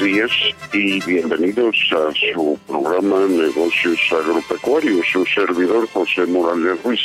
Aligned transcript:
Días 0.00 0.30
y 0.72 1.04
bienvenidos 1.04 1.76
a 1.92 2.10
su 2.32 2.58
programa 2.66 3.26
Negocios 3.26 3.98
Agropecuarios. 4.10 5.06
Su 5.12 5.26
servidor 5.26 5.86
José 5.88 6.24
Morales 6.26 6.82
Ruiz 6.82 7.00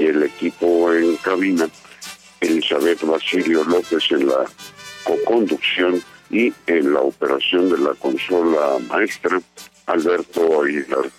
y 0.00 0.06
el 0.06 0.22
equipo 0.22 0.92
en 0.92 1.16
cabina, 1.16 1.66
Elizabeth 2.40 3.02
Basilio 3.02 3.64
López 3.64 4.10
en 4.10 4.28
la 4.28 4.46
co-conducción 5.04 6.00
y 6.30 6.52
en 6.66 6.94
la 6.94 7.00
operación 7.00 7.68
de 7.68 7.78
la 7.78 7.94
consola 7.94 8.78
maestra, 8.88 9.40
Alberto 9.86 10.62
Aguilar. 10.62 11.10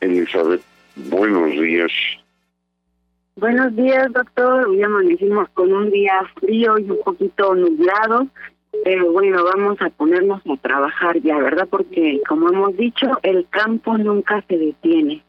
Elizabeth, 0.00 0.62
buenos 0.96 1.52
días. 1.52 1.92
Buenos 3.36 3.76
días, 3.76 4.12
doctor. 4.12 4.66
Hoy 4.66 4.82
amanecimos 4.82 5.48
con 5.50 5.72
un 5.72 5.90
día 5.90 6.14
frío 6.40 6.78
y 6.78 6.90
un 6.90 6.98
poquito 7.04 7.54
nublado. 7.54 8.26
Pero 8.84 9.12
bueno, 9.12 9.44
vamos 9.44 9.80
a 9.80 9.90
ponernos 9.90 10.42
a 10.46 10.56
trabajar 10.56 11.20
ya, 11.20 11.38
¿verdad? 11.38 11.68
Porque 11.70 12.20
como 12.28 12.48
hemos 12.48 12.76
dicho, 12.76 13.06
el 13.22 13.46
campo 13.50 13.96
nunca 13.98 14.44
se 14.48 14.56
detiene. 14.56 15.22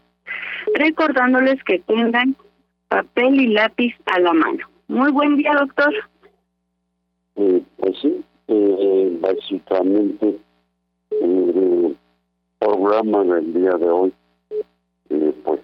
Recordándoles 0.74 1.62
que 1.64 1.80
tengan 1.80 2.36
papel 2.88 3.40
y 3.40 3.48
lápiz 3.48 3.94
a 4.06 4.20
la 4.20 4.32
mano. 4.32 4.66
Muy 4.88 5.10
buen 5.10 5.36
día, 5.36 5.54
doctor. 5.54 5.92
Eh, 7.36 7.62
pues 7.78 7.96
sí, 8.00 8.24
eh, 8.48 9.18
básicamente 9.20 10.38
el 11.20 11.96
programa 12.58 13.24
del 13.24 13.54
día 13.54 13.72
de 13.72 13.88
hoy, 13.88 14.12
eh, 15.10 15.34
pues 15.44 15.60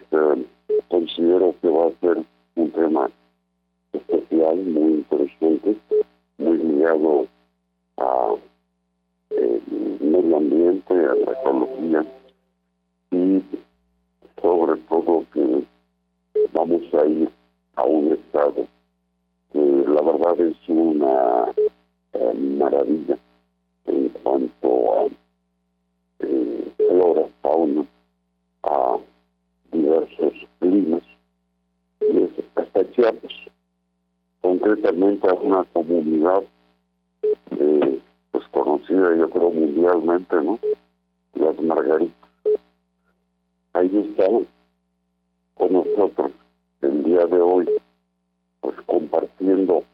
considero 0.88 1.54
que 1.62 1.68
va 1.68 1.86
a 1.86 2.00
ser 2.00 2.24
un 2.56 2.70
tema 2.72 3.10
especial, 3.92 4.56
muy 4.56 4.92
interesante, 4.94 5.76
muy 6.38 6.58
ligado 6.58 7.28
a 7.98 8.34
el 9.30 9.62
medio 10.00 10.36
ambiente, 10.36 10.94
a 10.94 11.14
la 11.14 11.32
ecología. 11.32 12.06
Y 13.10 13.42
sobre 14.40 14.80
todo 14.82 15.24
que 15.32 15.64
vamos 16.52 16.82
a 16.94 17.06
ir 17.06 17.30
a 17.76 17.84
un 17.84 18.12
estado 18.12 18.66
que 19.52 19.58
la 19.58 20.02
verdad 20.02 20.40
es 20.40 20.56
una 20.68 21.52
eh, 22.12 22.34
maravilla 22.34 23.18
en 23.86 24.08
cuanto 24.22 24.92
a 24.92 25.06
eh, 26.20 26.72
flora, 26.76 27.28
fauna, 27.42 27.86
a 28.64 28.98
diversos 29.72 30.34
climas. 30.58 31.02
Y 32.00 32.24
es 32.24 32.30
hasta 32.56 32.84
concretamente 34.40 35.28
a 35.28 35.34
una 35.34 35.64
comunidad 35.64 36.42
eh, 36.42 36.57
conocida 38.88 39.16
yo 39.16 39.30
creo 39.30 39.50
mundialmente, 39.50 40.36
¿no? 40.42 40.58
Las 41.34 41.60
margaritas. 41.60 42.14
Ahí 43.74 43.90
están 43.96 44.46
con 45.54 45.72
nosotros 45.72 46.32
el 46.80 47.04
día 47.04 47.26
de 47.26 47.40
hoy, 47.40 47.68
pues 48.60 48.76
compartiendo 48.86 49.84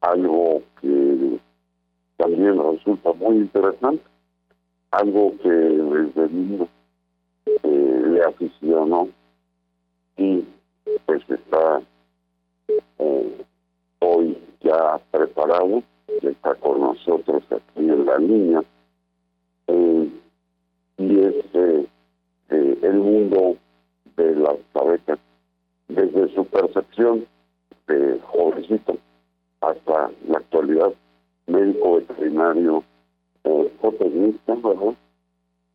algo 0.00 0.62
que 0.80 1.38
también 2.16 2.56
resulta 2.58 3.12
muy 3.12 3.36
interesante, 3.36 4.02
algo 4.90 5.36
que 5.42 5.48
desde 5.48 6.28
niño 6.28 6.68
eh, 7.46 8.02
le 8.06 8.22
aficionó 8.22 9.08
y 10.16 10.44
pues 11.06 11.22
está 11.28 11.82
eh, 12.98 13.44
hoy 14.00 14.38
ya 14.60 14.98
preparado 15.10 15.82
que 16.20 16.28
está 16.28 16.54
con 16.56 16.80
nosotros 16.80 17.42
aquí 17.50 17.62
en 17.76 18.06
la 18.06 18.18
línea, 18.18 18.62
eh, 19.66 20.08
y 20.98 21.18
es 21.20 21.34
eh, 21.54 21.86
eh, 22.50 22.78
el 22.82 22.94
mundo 22.94 23.56
de 24.16 24.36
las 24.36 24.56
abejas, 24.74 25.18
desde 25.88 26.34
su 26.34 26.44
percepción 26.46 27.26
de 27.86 28.18
jovencito 28.22 28.96
hasta 29.60 30.10
la 30.28 30.38
actualidad, 30.38 30.92
médico 31.46 31.96
veterinario, 31.96 32.84
eh, 33.44 33.72
¿verdad? 33.82 34.94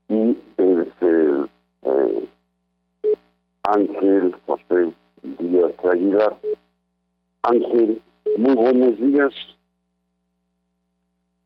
Y 0.07 0.37
es 0.57 1.01
el 1.01 1.49
Ángel 3.63 4.35
José 4.47 4.93
Díaz 5.21 5.73
Aguilar. 5.83 6.37
Ángel, 7.43 8.01
muy 8.37 8.55
buenos 8.55 8.97
días. 8.99 9.33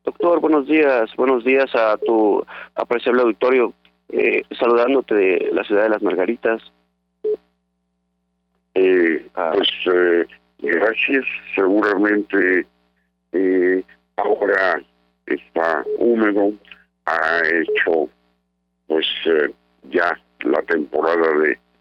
Doctor, 0.03 0.41
buenos 0.41 0.67
días, 0.67 1.15
buenos 1.15 1.45
días 1.45 1.73
a 1.75 1.95
tu 1.95 2.45
apreciable 2.75 3.21
auditorio, 3.21 3.73
eh, 4.09 4.41
saludándote 4.59 5.15
de 5.15 5.49
la 5.53 5.63
ciudad 5.63 5.83
de 5.83 5.89
las 5.89 6.01
Margaritas. 6.01 6.61
Eh. 8.73 9.25
Pues 9.33 9.69
eh, 9.93 10.25
gracias, 10.59 11.23
seguramente 11.55 12.67
eh, 13.31 13.81
ahora 14.17 14.83
está 15.25 15.85
húmedo, 15.99 16.51
ha 17.05 17.41
hecho 17.47 18.09
pues 18.87 19.05
ya 19.83 20.19
la 20.41 20.61
temporada 20.63 21.29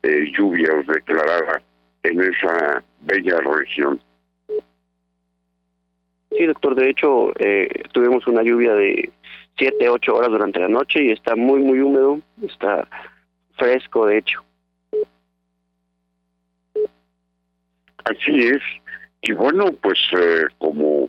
de 0.02 0.32
lluvias 0.38 0.86
declarada 0.86 1.60
en 2.04 2.20
esa 2.20 2.84
bella 3.00 3.40
región. 3.40 4.00
Sí, 6.36 6.46
doctor, 6.46 6.74
de 6.74 6.90
hecho 6.90 7.32
eh, 7.38 7.68
tuvimos 7.92 8.26
una 8.26 8.42
lluvia 8.42 8.74
de 8.74 9.10
7, 9.58 9.88
8 9.88 10.14
horas 10.14 10.30
durante 10.30 10.60
la 10.60 10.68
noche 10.68 11.04
y 11.04 11.10
está 11.10 11.36
muy, 11.36 11.60
muy 11.60 11.80
húmedo, 11.80 12.20
está 12.42 12.88
fresco, 13.56 14.06
de 14.06 14.18
hecho. 14.18 14.42
Así 18.04 18.48
es. 18.48 18.62
Y 19.22 19.32
bueno, 19.32 19.72
pues 19.80 19.98
eh, 20.18 20.46
como 20.58 21.08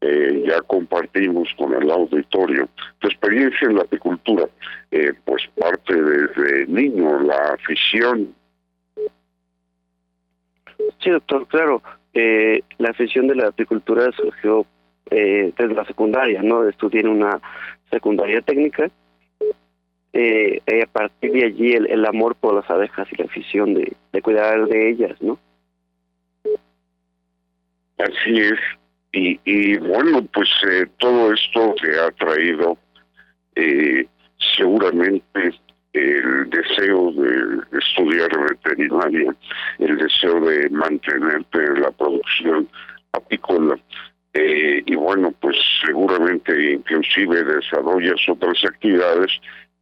eh, 0.00 0.44
ya 0.46 0.62
compartimos 0.62 1.48
con 1.58 1.74
el 1.74 1.90
auditorio 1.90 2.68
tu 3.00 3.08
experiencia 3.08 3.68
en 3.68 3.76
la 3.76 3.82
apicultura, 3.82 4.48
eh, 4.90 5.12
pues 5.24 5.42
parte 5.58 5.94
desde 5.94 6.66
niño, 6.66 7.20
la 7.20 7.54
afición. 7.54 8.34
Sí, 11.00 11.10
doctor, 11.10 11.46
claro. 11.48 11.82
Eh, 12.12 12.62
la 12.78 12.90
afición 12.90 13.28
de 13.28 13.36
la 13.36 13.48
apicultura 13.48 14.10
surgió 14.12 14.66
desde 15.10 15.74
la 15.74 15.84
secundaria, 15.86 16.40
¿no? 16.40 16.68
Estudié 16.68 17.04
una 17.04 17.40
secundaria 17.90 18.40
técnica. 18.42 18.84
a 18.84 20.86
partir 20.92 21.32
de 21.32 21.46
allí 21.46 21.72
el, 21.72 22.06
amor 22.06 22.36
por 22.36 22.54
las 22.54 22.70
abejas 22.70 23.08
y 23.10 23.16
la 23.16 23.24
afición 23.24 23.74
de, 23.74 23.92
de 24.12 24.22
cuidar 24.22 24.68
de 24.68 24.90
ellas, 24.90 25.20
¿no? 25.20 25.36
Así 27.98 28.38
es. 28.38 28.60
Y, 29.12 29.40
y 29.44 29.76
bueno, 29.78 30.24
pues 30.32 30.48
eh, 30.68 30.86
todo 30.98 31.32
esto 31.32 31.74
que 31.82 31.98
ha 31.98 32.12
traído 32.12 32.78
eh, 33.56 34.06
seguramente 34.56 35.52
el 35.92 36.48
deseo 36.50 37.12
de 37.12 37.78
estudiar 37.78 38.30
veterinaria, 38.48 39.34
el 39.78 39.96
deseo 39.96 40.40
de 40.40 40.70
mantenerte 40.70 41.80
la 41.80 41.90
producción 41.90 42.68
apícola. 43.12 43.76
Eh, 44.32 44.82
y 44.86 44.94
bueno, 44.94 45.34
pues 45.40 45.56
seguramente 45.84 46.74
inclusive 46.74 47.42
desarrollas 47.42 48.20
otras 48.28 48.64
actividades, 48.64 49.32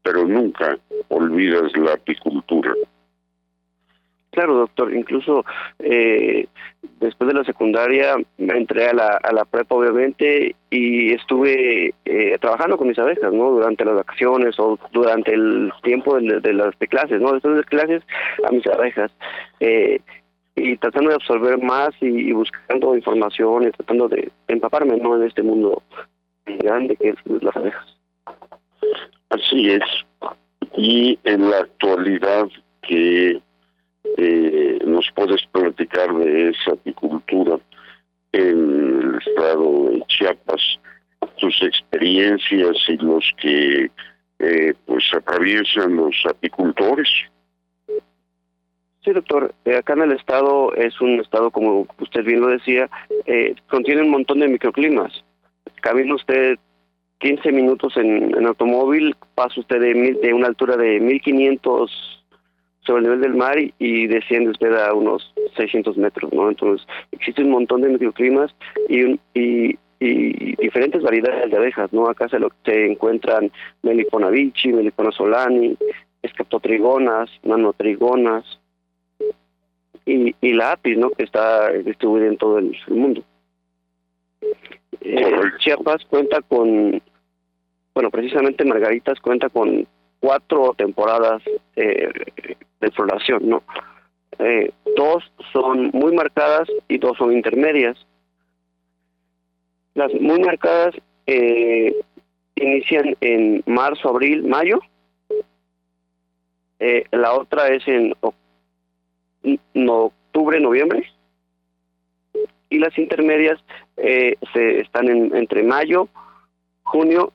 pero 0.03 0.25
nunca 0.25 0.79
olvidas 1.09 1.71
la 1.77 1.93
apicultura. 1.93 2.73
Claro, 4.31 4.55
doctor. 4.55 4.95
Incluso 4.95 5.45
eh, 5.79 6.47
después 7.01 7.29
de 7.29 7.35
la 7.35 7.45
secundaria 7.45 8.17
me 8.37 8.57
entré 8.57 8.89
a 8.89 8.93
la, 8.93 9.19
a 9.23 9.33
la 9.33 9.45
prepa, 9.45 9.75
obviamente, 9.75 10.55
y 10.71 11.15
estuve 11.15 11.95
eh, 12.05 12.39
trabajando 12.41 12.77
con 12.77 12.89
mis 12.89 12.99
abejas, 12.99 13.33
¿no? 13.33 13.51
Durante 13.51 13.85
las 13.85 13.95
vacaciones 13.95 14.59
o 14.59 14.79
durante 14.93 15.33
el 15.33 15.73
tiempo 15.83 16.21
de, 16.21 16.41
de 16.41 16.53
las 16.53 16.75
clases, 16.77 17.21
¿no? 17.21 17.33
Después 17.33 17.57
de 17.57 17.65
clases 17.65 18.03
a 18.47 18.53
mis 18.53 18.67
abejas. 18.67 19.11
Eh, 19.61 20.01
y 20.61 20.77
tratando 20.77 21.11
de 21.11 21.17
absorber 21.17 21.59
más 21.59 21.91
y, 22.01 22.33
buscando 22.33 22.95
información 22.95 23.69
y 23.69 23.71
tratando 23.71 24.09
de 24.09 24.31
empaparme, 24.49 24.97
¿no? 24.97 25.17
En 25.17 25.23
este 25.25 25.43
mundo 25.43 25.83
grande 26.47 26.97
que 26.97 27.11
es 27.11 27.17
las 27.43 27.57
abejas. 27.57 27.97
Así 29.31 29.71
es. 29.71 29.83
Y 30.77 31.19
en 31.25 31.51
la 31.51 31.59
actualidad 31.59 32.49
que 32.83 33.41
eh, 34.17 34.79
nos 34.85 35.11
puedes 35.15 35.45
platicar 35.47 36.15
de 36.15 36.51
esa 36.51 36.73
apicultura 36.73 37.59
en 38.33 39.13
el 39.13 39.19
estado 39.27 39.91
de 39.91 40.03
Chiapas, 40.09 40.81
tus 41.39 41.63
experiencias 41.63 42.77
y 42.89 42.97
los 42.97 43.25
que 43.41 43.91
eh, 44.39 44.75
pues 44.87 45.05
atraviesan 45.15 45.97
los 45.97 46.15
apicultores. 46.29 47.09
Sí, 49.05 49.13
doctor. 49.13 49.55
Eh, 49.65 49.77
acá 49.77 49.95
en 49.95 50.03
el 50.03 50.13
estado 50.13 50.75
es 50.75 51.01
un 51.01 51.21
estado, 51.21 51.51
como 51.51 51.87
usted 51.99 52.25
bien 52.25 52.41
lo 52.41 52.49
decía, 52.49 52.91
eh, 53.27 53.55
contiene 53.69 54.03
un 54.03 54.11
montón 54.11 54.41
de 54.41 54.49
microclimas. 54.49 55.13
Camina 55.81 56.15
usted 56.15 56.59
15 57.21 57.53
minutos 57.53 57.97
en, 57.97 58.37
en 58.37 58.47
automóvil, 58.47 59.17
pasa 59.35 59.61
usted 59.61 59.81
de, 59.81 60.19
de 60.21 60.35
una 60.35 60.49
altura 60.49 60.77
de 60.77 61.01
1500 61.01 62.18
sobre 62.89 63.01
el 63.01 63.05
nivel 63.05 63.21
del 63.21 63.35
mar 63.35 63.59
y, 63.79 64.07
desciende 64.07 64.51
usted 64.51 64.75
a 64.75 64.95
unos 64.95 65.33
600 65.57 65.99
metros, 65.99 66.33
¿no? 66.33 66.49
Entonces, 66.49 66.87
existe 67.13 67.43
un 67.43 67.51
montón 67.51 67.83
de 67.83 67.91
microclimas 67.91 68.51
y, 68.89 69.13
y, 69.35 69.79
y 70.01 70.57
diferentes 70.57 71.03
variedades 71.03 71.51
de 71.51 71.57
abejas, 71.57 71.93
¿no? 71.93 72.09
Acá 72.09 72.29
se, 72.31 72.39
lo, 72.39 72.51
se 72.65 72.87
encuentran 72.87 73.53
Melipona 73.83 74.31
bichi, 74.31 74.73
Melipona 74.73 75.13
solani, 75.13 75.77
escaptotrigonas, 76.23 77.31
nanotrigonas 77.43 78.59
y, 80.07 80.35
y 80.41 80.53
la 80.55 80.73
apis, 80.73 80.97
¿no? 80.97 81.11
Que 81.11 81.25
está 81.25 81.71
distribuida 81.73 82.27
en 82.27 82.39
todo 82.39 82.57
el, 82.59 82.75
mundo. 82.89 83.23
Eh, 85.03 85.43
Chiapas 85.59 86.07
cuenta 86.07 86.41
con, 86.41 87.03
bueno, 87.95 88.11
precisamente 88.11 88.65
Margaritas 88.65 89.21
cuenta 89.21 89.51
con 89.51 89.87
cuatro 90.21 90.75
temporadas 90.75 91.43
eh, 91.77 92.11
de 92.81 92.91
floración, 92.91 93.49
¿no? 93.49 93.63
Eh, 94.39 94.71
dos 94.97 95.25
son 95.53 95.91
muy 95.93 96.13
marcadas 96.13 96.69
y 96.89 96.99
dos 96.99 97.17
son 97.19 97.33
intermedias. 97.33 97.97
Las 99.95 100.13
muy 100.15 100.41
marcadas 100.41 100.95
eh, 101.27 101.95
inician 102.55 103.17
en 103.21 103.63
marzo, 103.67 104.09
abril, 104.09 104.45
mayo. 104.45 104.81
Eh, 106.79 107.05
la 107.11 107.33
otra 107.33 107.69
es 107.69 107.83
en 107.89 108.15
octubre, 109.89 110.61
noviembre. 110.61 111.05
Y 112.71 112.79
las 112.79 112.97
intermedias 112.99 113.59
eh, 113.97 114.37
se 114.53 114.81
están 114.81 115.09
en, 115.09 115.35
entre 115.35 115.63
mayo, 115.63 116.09
junio 116.83 117.33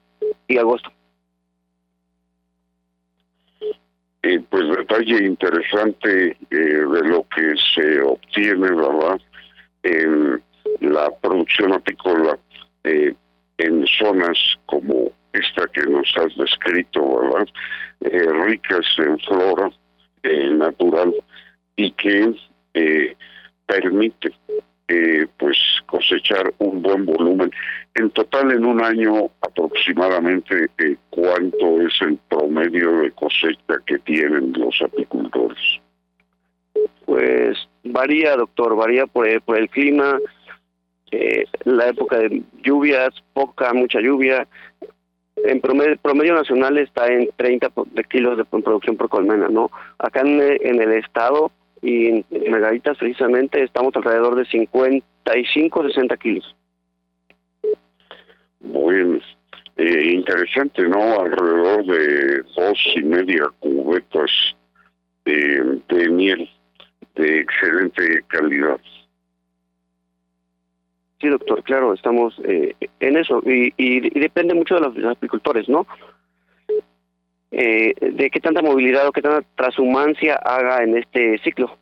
y 0.48 0.58
agosto. 0.58 0.92
Eh, 4.24 4.42
pues 4.50 4.64
detalle 4.70 5.26
interesante 5.26 6.30
eh, 6.30 6.36
de 6.50 7.04
lo 7.04 7.26
que 7.36 7.54
se 7.76 8.02
obtiene, 8.02 8.72
¿verdad? 8.72 9.20
En 9.84 10.42
la 10.80 11.12
producción 11.22 11.74
apícola 11.74 12.40
eh, 12.86 13.14
en 13.58 13.86
zonas 13.86 14.38
como 14.66 15.12
esta 15.34 15.68
que 15.68 15.82
nos 15.82 16.08
has 16.16 16.36
descrito, 16.38 17.20
¿verdad? 17.20 17.48
Eh, 18.02 18.26
ricas 18.46 18.86
en 18.98 19.20
flora 19.20 19.70
natural 20.24 21.14
y 21.76 21.92
que 21.92 22.34
permite 23.66 24.32
eh, 24.88 25.28
pues 25.38 25.58
cosechar 25.86 26.54
un 26.58 26.82
buen 26.82 27.06
volumen. 27.06 27.52
En 27.96 28.10
total, 28.10 28.52
en 28.52 28.66
un 28.66 28.84
año 28.84 29.30
aproximadamente, 29.42 30.70
eh, 30.78 30.98
¿cuánto 31.10 31.82
es 31.82 31.94
el 32.02 32.18
promedio 32.30 33.00
de 33.00 33.12
cosecha 33.12 33.76
que 33.86 34.00
tienen 34.00 34.54
los 34.54 34.82
apicultores? 34.82 35.60
Pues 37.06 37.58
varía, 37.84 38.36
doctor, 38.36 38.76
varía 38.76 39.06
por, 39.08 39.28
el, 39.28 39.42
por 39.42 39.58
el 39.58 39.70
clima, 39.70 40.20
eh, 41.12 41.46
la 41.64 41.90
época 41.90 42.18
de 42.18 42.42
lluvias, 42.64 43.14
poca, 43.34 43.74
mucha 43.74 44.02
lluvia. 44.02 44.48
En 45.38 45.62
promedio, 45.62 45.98
promedio 45.98 46.34
nacional 46.34 46.78
está 46.78 47.08
en 47.08 47.30
30 47.36 47.72
de 47.92 48.04
kilos 48.06 48.38
de 48.38 48.46
producción 48.46 48.98
por 48.98 49.10
colmena, 49.10 49.48
¿no? 49.48 49.70
Acá 49.98 50.22
en 50.22 50.82
el 50.82 50.92
estado 50.94 51.52
y 51.84 52.08
en 52.08 52.52
Margaritas 52.52 52.98
precisamente 52.98 53.62
estamos 53.62 53.96
alrededor 53.96 54.36
de 54.36 54.46
55, 54.46 55.84
60 55.84 56.18
kilos. 56.18 56.56
Muy 58.62 59.22
eh, 59.76 60.12
interesante, 60.14 60.88
¿no? 60.88 61.20
Alrededor 61.20 61.86
de 61.86 62.44
dos 62.56 62.80
y 62.96 63.04
media 63.04 63.44
cubetas 63.60 64.32
de, 65.26 65.82
de 65.90 66.10
miel 66.10 66.50
de 67.16 67.40
excelente 67.42 68.24
calidad. 68.28 68.80
Sí, 71.20 71.30
doctor, 71.30 71.64
claro, 71.64 71.94
estamos 71.94 72.34
eh, 72.46 72.76
en 73.00 73.18
eso 73.18 73.42
y, 73.46 73.68
y, 73.78 74.08
y, 74.08 74.20
depende 74.20 74.54
mucho 74.54 74.76
de 74.76 74.82
los 74.82 75.16
apicultores, 75.16 75.70
¿no? 75.70 75.86
Eh, 77.56 77.94
de 78.02 78.30
qué 78.32 78.40
tanta 78.40 78.64
movilidad 78.64 79.08
o 79.08 79.12
qué 79.12 79.22
tanta 79.22 79.48
transhumancia 79.56 80.36
haga 80.36 80.84
en 80.84 80.98
este 80.98 81.38
ciclo. 81.44 81.78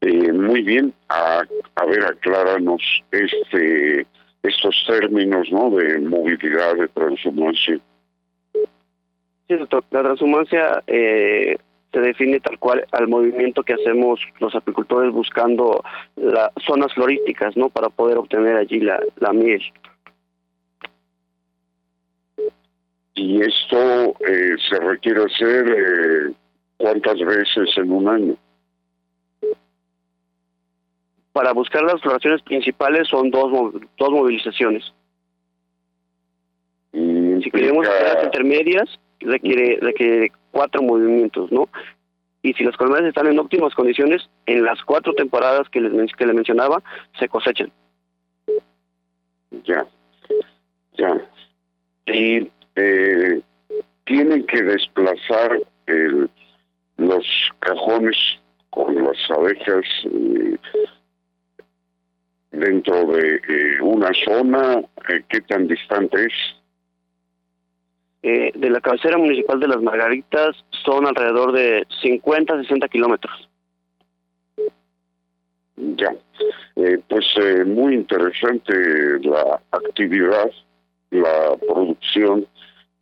Eh, 0.00 0.32
muy 0.32 0.62
bien, 0.62 0.94
a, 1.08 1.42
a 1.74 1.84
ver, 1.86 2.04
acláranos 2.04 2.80
este, 3.10 4.06
estos 4.42 4.84
términos 4.86 5.48
¿no? 5.50 5.68
de 5.70 5.98
movilidad, 5.98 6.76
de 6.76 6.88
transhumancia. 6.88 7.80
Sí, 9.48 9.56
doctor, 9.56 9.84
la 9.90 10.02
transhumancia 10.02 10.84
eh, 10.86 11.56
se 11.92 12.00
define 12.00 12.38
tal 12.38 12.56
cual 12.60 12.86
al 12.92 13.08
movimiento 13.08 13.64
que 13.64 13.74
hacemos 13.74 14.20
los 14.38 14.54
apicultores 14.54 15.12
buscando 15.12 15.82
las 16.14 16.50
zonas 16.64 16.94
florísticas, 16.94 17.56
¿no? 17.56 17.68
Para 17.68 17.88
poder 17.88 18.16
obtener 18.16 18.56
allí 18.56 18.78
la, 18.78 19.00
la 19.16 19.32
miel. 19.32 19.60
Y 23.20 23.42
esto 23.42 24.16
eh, 24.26 24.56
se 24.66 24.80
requiere 24.80 25.22
hacer 25.24 25.68
eh, 25.68 26.32
cuántas 26.78 27.18
veces 27.18 27.68
en 27.76 27.92
un 27.92 28.08
año. 28.08 28.36
Para 31.32 31.52
buscar 31.52 31.82
las 31.82 32.00
floraciones 32.00 32.40
principales 32.40 33.08
son 33.08 33.30
dos, 33.30 33.74
dos 33.98 34.10
movilizaciones. 34.10 34.90
Y 36.94 37.42
si 37.42 37.50
queremos 37.50 37.86
las 37.86 38.24
intermedias, 38.24 38.88
requiere, 39.20 39.78
requiere 39.82 40.32
cuatro 40.50 40.82
movimientos, 40.82 41.52
¿no? 41.52 41.68
y 42.42 42.54
si 42.54 42.64
las 42.64 42.74
colmenas 42.78 43.04
están 43.04 43.26
en 43.26 43.38
óptimas 43.38 43.74
condiciones, 43.74 44.30
en 44.46 44.64
las 44.64 44.82
cuatro 44.82 45.12
temporadas 45.12 45.68
que 45.68 45.82
les, 45.82 46.12
que 46.14 46.24
le 46.24 46.32
mencionaba, 46.32 46.82
se 47.18 47.28
cosechan. 47.28 47.70
Ya, 49.64 49.86
ya. 50.96 51.20
Y 52.06 52.48
eh, 52.76 53.40
tienen 54.04 54.46
que 54.46 54.62
desplazar 54.62 55.60
el, 55.86 56.30
los 56.96 57.26
cajones 57.60 58.16
con 58.70 58.94
las 59.02 59.18
abejas 59.30 59.84
eh, 60.04 60.56
dentro 62.52 63.06
de 63.06 63.36
eh, 63.36 63.80
una 63.82 64.10
zona, 64.24 64.82
¿qué 65.28 65.40
tan 65.42 65.66
distante 65.66 66.26
es? 66.26 66.60
Eh, 68.22 68.52
de 68.54 68.68
la 68.68 68.82
cabecera 68.82 69.16
municipal 69.16 69.58
de 69.60 69.68
Las 69.68 69.80
Margaritas 69.80 70.54
son 70.84 71.06
alrededor 71.06 71.52
de 71.52 71.86
50, 72.02 72.60
60 72.62 72.88
kilómetros. 72.88 73.48
Ya, 75.76 76.14
eh, 76.76 76.98
pues 77.08 77.24
eh, 77.36 77.64
muy 77.64 77.94
interesante 77.94 78.74
la 79.20 79.62
actividad, 79.70 80.50
la 81.10 81.56
producción 81.56 82.46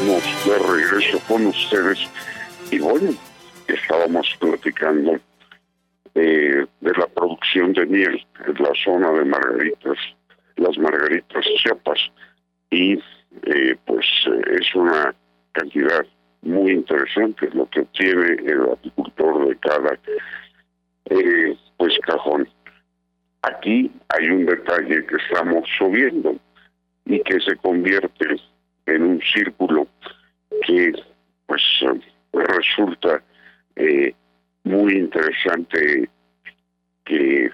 de 0.01 0.59
regreso 0.59 1.21
con 1.29 1.45
ustedes 1.45 1.99
y 2.71 2.79
bueno, 2.79 3.11
estábamos 3.69 4.35
platicando 4.41 5.21
eh, 6.15 6.67
de 6.81 6.93
la 6.97 7.07
producción 7.09 7.75
de 7.75 7.85
miel 7.85 8.27
en 8.47 8.55
la 8.55 8.73
zona 8.83 9.13
de 9.13 9.27
Margaritas, 9.27 9.99
las 10.57 10.79
Margaritas 10.79 11.45
Chiapas 11.59 11.99
y 12.71 12.95
eh, 13.43 13.77
pues 13.85 14.07
es 14.51 14.75
una 14.75 15.15
cantidad 15.53 16.07
muy 16.41 16.73
interesante 16.73 17.51
lo 17.53 17.69
que 17.69 17.81
obtiene 17.81 18.37
el 18.51 18.71
apicultor 18.73 19.49
de 19.49 19.57
cada 19.57 19.99
eh, 21.11 21.59
pues 21.77 21.93
cajón. 22.07 22.49
Aquí 23.43 23.93
hay 24.09 24.31
un 24.31 24.47
detalle 24.47 25.05
que 25.05 25.17
estamos 25.17 25.69
subiendo 25.77 26.37
y 27.05 27.21
que 27.21 27.39
se 27.41 27.55
convierte 27.57 28.41
en 28.95 29.03
un 29.03 29.21
círculo 29.23 29.87
que 30.67 30.93
pues 31.47 31.63
resulta 32.33 33.23
eh, 33.77 34.15
muy 34.65 34.95
interesante 34.95 36.09
que 37.05 37.51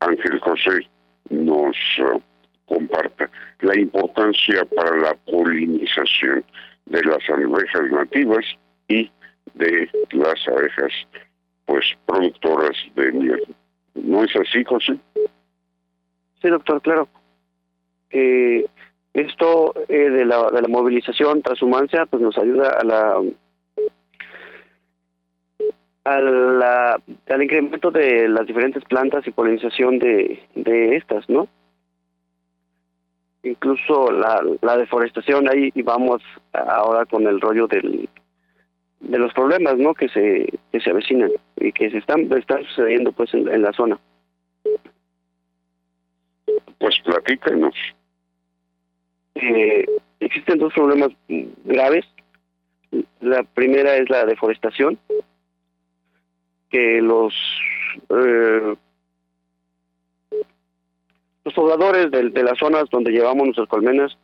Ángel 0.00 0.40
José 0.40 0.88
nos 1.30 1.76
uh, 1.98 2.20
comparta 2.66 3.30
la 3.60 3.78
importancia 3.78 4.64
para 4.76 4.96
la 4.96 5.14
polinización 5.14 6.44
de 6.86 7.02
las 7.02 7.28
abejas 7.28 7.90
nativas 7.90 8.44
y 8.88 9.10
de 9.54 9.88
las 10.12 10.48
abejas 10.48 10.92
pues 11.66 11.84
productoras 12.06 12.76
de 12.94 13.12
miel. 13.12 13.56
¿No 13.94 14.24
es 14.24 14.36
así, 14.36 14.64
José? 14.64 14.98
Sí, 16.42 16.48
doctor, 16.48 16.82
claro. 16.82 17.08
Eh, 18.10 18.66
esto 19.14 19.72
eh, 19.88 20.10
de, 20.10 20.24
la, 20.24 20.50
de 20.50 20.60
la 20.60 20.68
movilización 20.68 21.40
transhumancia 21.40 22.04
pues 22.06 22.22
nos 22.22 22.36
ayuda 22.36 22.70
a 22.70 22.84
la 22.84 23.22
a 26.04 26.96
al 27.30 27.42
incremento 27.42 27.90
de 27.90 28.28
las 28.28 28.46
diferentes 28.46 28.84
plantas 28.84 29.26
y 29.26 29.30
polinización 29.30 29.98
de, 29.98 30.42
de 30.54 30.96
estas, 30.96 31.28
¿no? 31.30 31.48
Incluso 33.42 34.10
la, 34.10 34.42
la 34.62 34.76
deforestación, 34.76 35.48
ahí 35.48 35.70
vamos 35.82 36.22
ahora 36.52 37.06
con 37.06 37.26
el 37.26 37.40
rollo 37.40 37.66
del, 37.66 38.08
de 39.00 39.18
los 39.18 39.32
problemas, 39.32 39.78
¿no? 39.78 39.94
Que 39.94 40.08
se, 40.08 40.46
que 40.72 40.80
se 40.80 40.90
avecinan 40.90 41.30
y 41.56 41.72
que 41.72 41.90
se 41.90 41.98
están, 41.98 42.30
están 42.32 42.64
sucediendo 42.64 43.12
pues 43.12 43.32
en, 43.32 43.48
en 43.48 43.62
la 43.62 43.72
zona. 43.72 43.98
Pues 46.78 47.00
platícanos. 47.04 47.74
Eh, 49.34 49.86
existen 50.20 50.58
dos 50.58 50.72
problemas 50.72 51.10
graves. 51.64 52.04
La 53.20 53.42
primera 53.42 53.96
es 53.96 54.08
la 54.08 54.24
deforestación, 54.24 54.98
que 56.70 57.00
los 57.00 57.34
eh, 58.10 58.74
los 61.44 61.54
pobladores 61.54 62.10
de, 62.10 62.30
de, 62.30 62.42
las 62.42 62.58
zonas 62.58 62.88
donde 62.90 63.10
llevamos 63.10 63.44
nuestras 63.44 63.68
colmenas 63.68 64.16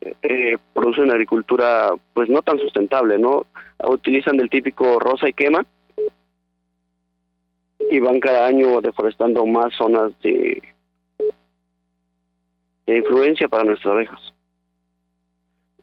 eh, 0.00 0.58
producen 0.74 1.10
agricultura 1.10 1.90
pues 2.14 2.28
no 2.28 2.42
tan 2.42 2.58
sustentable, 2.58 3.18
¿no? 3.18 3.46
Utilizan 3.84 4.40
el 4.40 4.50
típico 4.50 4.98
rosa 4.98 5.28
y 5.28 5.32
quema 5.32 5.64
y 7.90 8.00
van 8.00 8.20
cada 8.20 8.46
año 8.46 8.80
deforestando 8.80 9.46
más 9.46 9.74
zonas 9.74 10.12
de, 10.22 10.62
de 12.86 12.96
influencia 12.96 13.48
para 13.48 13.64
nuestras 13.64 13.92
abejas. 13.92 14.35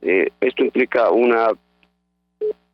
Eh, 0.05 0.31
esto 0.41 0.65
implica 0.65 1.12
una 1.12 1.50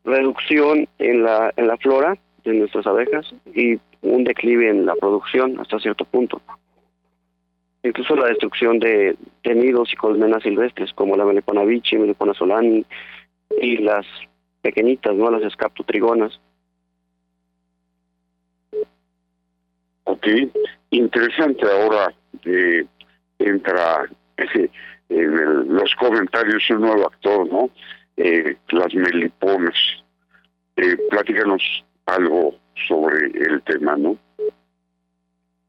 reducción 0.03 0.87
en 0.97 1.23
la, 1.23 1.53
en 1.55 1.67
la 1.67 1.77
flora 1.77 2.17
de 2.43 2.53
nuestras 2.53 2.87
abejas 2.87 3.31
y 3.53 3.79
un 4.01 4.23
declive 4.23 4.69
en 4.69 4.85
la 4.85 4.95
producción 4.95 5.59
hasta 5.59 5.79
cierto 5.79 6.05
punto. 6.05 6.41
Incluso 7.83 8.15
la 8.15 8.27
destrucción 8.27 8.79
de, 8.79 9.15
nidos 9.43 9.93
y 9.93 9.95
colmenas 9.95 10.43
silvestres 10.43 10.91
como 10.93 11.15
la 11.15 11.25
melipona 11.25 11.63
bichi, 11.63 11.97
melipona 11.97 12.33
solani 12.33 12.85
y 13.61 13.77
las 13.77 14.05
pequeñitas, 14.61 15.15
¿no? 15.15 15.29
Las 15.31 15.43
escaptotrigonas. 15.43 16.39
Ok, 20.03 20.27
interesante 20.89 21.65
ahora 21.65 22.13
eh, 22.43 22.85
entra 23.37 24.09
en 25.09 25.73
los 25.73 25.93
comentarios 25.95 26.69
un 26.69 26.81
nuevo 26.81 27.07
actor, 27.07 27.51
¿no? 27.51 27.69
Eh, 28.17 28.55
las 28.69 28.93
meliponas. 28.93 29.75
Eh, 30.75 30.97
platícanos 31.09 31.61
algo 32.05 32.55
sobre 32.87 33.25
el 33.25 33.61
tema, 33.63 33.95
¿no? 33.97 34.17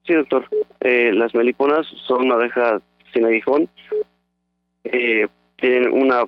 Sí, 0.04 0.14
doctor. 0.14 0.48
Eh, 0.80 1.12
las 1.12 1.34
meliponas 1.34 1.86
son 2.06 2.26
una 2.26 2.34
abeja 2.34 2.80
sin 3.12 3.24
aguijón. 3.24 3.68
Eh, 4.84 5.26
tienen 5.56 5.92
una 5.92 6.24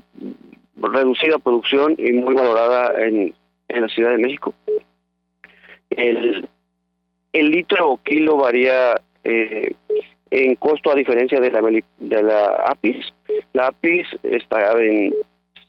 reducida 0.76 1.38
producción 1.38 1.94
y 1.98 2.12
muy 2.12 2.34
valorada 2.34 3.00
en, 3.04 3.34
en 3.68 3.80
la 3.80 3.88
Ciudad 3.88 4.10
de 4.10 4.18
México. 4.18 4.54
El, 5.90 6.48
el 7.32 7.50
litro 7.50 7.92
o 7.92 8.02
kilo 8.02 8.36
varía 8.36 9.00
eh, 9.24 9.74
en 10.32 10.54
costo 10.56 10.90
a 10.90 10.94
diferencia 10.94 11.38
de 11.40 11.50
la 11.50 11.60
de 11.60 12.22
la 12.22 12.46
APIS. 12.66 13.12
La 13.52 13.66
APIS 13.66 14.06
está 14.22 14.72
en 14.80 15.14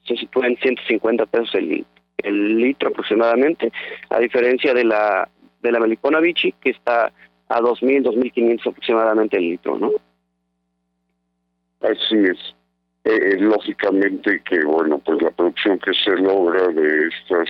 se 0.08 0.15
sitúa 0.15 0.48
en 0.48 0.58
150 0.58 1.25
pesos 1.25 1.55
el, 1.55 1.86
el 2.17 2.58
litro 2.58 2.89
aproximadamente, 2.89 3.72
a 4.10 4.20
diferencia 4.20 4.74
de 4.74 4.86
la 4.86 5.29
de 5.62 5.72
la 5.72 5.79
melipona 5.79 6.20
bichi 6.20 6.53
que 6.53 6.72
está 6.72 7.12
a 7.50 7.62
2000, 7.62 8.03
2500 8.03 8.67
aproximadamente 8.67 9.38
el 9.38 9.50
litro, 9.50 9.77
¿no? 9.77 9.91
Así 11.82 12.15
es. 12.15 12.55
eh, 13.03 13.38
lógicamente 13.39 14.41
que, 14.43 14.63
bueno, 14.63 15.00
pues 15.00 15.22
la 15.22 15.32
producción 15.32 15.77
que 15.79 15.93
se 15.93 16.15
logra 16.15 16.67
de 16.70 17.08
estas 17.08 17.50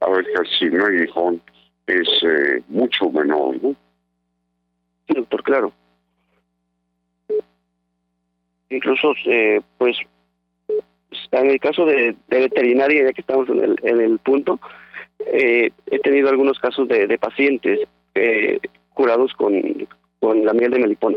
abejas 0.00 0.48
sin 0.58 0.80
aguijón 0.80 1.42
es 1.86 2.08
eh, 2.22 2.62
mucho 2.68 3.10
menor, 3.10 3.62
¿no? 3.62 3.76
Sí, 5.06 5.14
doctor, 5.14 5.42
claro. 5.42 5.72
Incluso, 8.70 9.14
eh, 9.26 9.60
pues, 9.78 9.98
en 11.32 11.50
el 11.50 11.60
caso 11.60 11.84
de, 11.84 12.16
veterinaria, 12.28 13.04
ya 13.04 13.12
que 13.12 13.20
estamos 13.20 13.48
en 13.48 13.62
el, 13.62 13.76
en 13.82 14.00
el 14.00 14.18
punto, 14.20 14.58
eh, 15.26 15.70
he 15.86 15.98
tenido 15.98 16.28
algunos 16.28 16.58
casos 16.58 16.88
de, 16.88 17.06
de 17.06 17.18
pacientes 17.18 17.80
eh, 18.14 18.58
curados 18.94 19.32
con, 19.34 19.88
con 20.20 20.44
la 20.44 20.52
miel 20.52 20.70
de 20.70 20.78
melipón. 20.78 21.16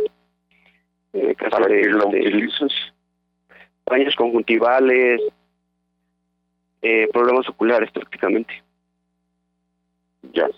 En 1.13 1.29
el 1.29 1.35
caso 1.35 1.63
de, 1.67 1.85
lo 1.85 2.07
utilizas? 2.07 2.71
Daños 3.85 4.15
conjuntivales, 4.15 5.21
eh, 6.81 7.07
problemas 7.13 7.47
oculares 7.49 7.91
prácticamente. 7.91 8.63
Ya. 10.33 10.49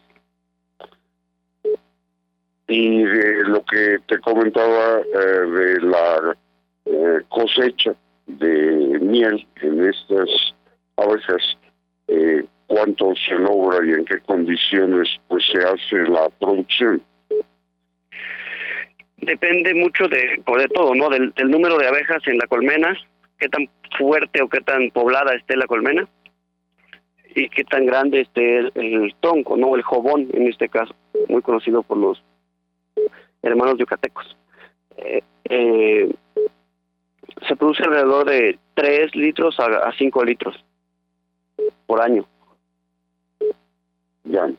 Y 2.68 3.04
de 3.04 3.44
lo 3.44 3.64
que 3.66 4.00
te 4.08 4.20
comentaba 4.20 5.00
eh, 5.00 5.18
de 5.18 5.82
la 5.82 6.36
eh, 6.86 7.22
cosecha 7.30 7.96
de 8.28 9.00
miel 9.02 9.46
en 9.62 9.88
estas 9.88 10.30
abejas, 10.98 11.58
eh, 12.08 12.44
cuánto 12.68 13.14
se 13.16 13.36
logra 13.36 13.86
y 13.86 13.92
en 13.92 14.06
qué 14.06 14.20
condiciones 14.22 15.10
pues 15.28 15.44
se 15.52 15.60
hace 15.60 16.10
la 16.10 16.30
producción. 16.40 17.02
Depende 19.18 19.74
mucho 19.74 20.08
de, 20.08 20.42
pues, 20.46 20.64
de 20.64 20.68
todo, 20.70 20.94
¿no? 20.94 21.10
Del, 21.10 21.34
número 21.50 21.78
de 21.78 21.88
abejas 21.88 22.22
en 22.28 22.38
la 22.38 22.48
colmena, 22.48 22.96
qué 23.40 23.50
tan 23.50 23.68
fuerte 23.98 24.42
o 24.42 24.50
qué 24.50 24.62
tan 24.62 24.92
poblada 24.92 25.34
esté 25.34 25.56
la 25.56 25.66
colmena 25.66 26.08
y 27.34 27.50
qué 27.50 27.64
tan 27.64 27.86
grande 27.86 28.22
esté 28.22 28.60
el, 28.60 29.16
tronco, 29.22 29.58
¿no? 29.58 29.76
El 29.76 29.82
jobón, 29.82 30.30
en 30.34 30.48
este 30.48 30.70
caso, 30.70 30.96
muy 31.28 31.42
conocido 31.42 31.82
por 31.82 31.98
los 31.98 32.24
hermanos 33.42 33.78
yucatecos. 33.78 34.38
Eh, 34.98 35.22
eh, 35.50 36.14
se 37.48 37.56
produce 37.56 37.84
alrededor 37.84 38.30
de 38.30 38.60
3 38.76 39.16
litros 39.16 39.60
a, 39.60 39.66
a 39.66 39.94
5 39.98 40.24
litros 40.24 40.64
por 41.86 42.02
año. 42.02 42.26
Ya. 44.24 44.50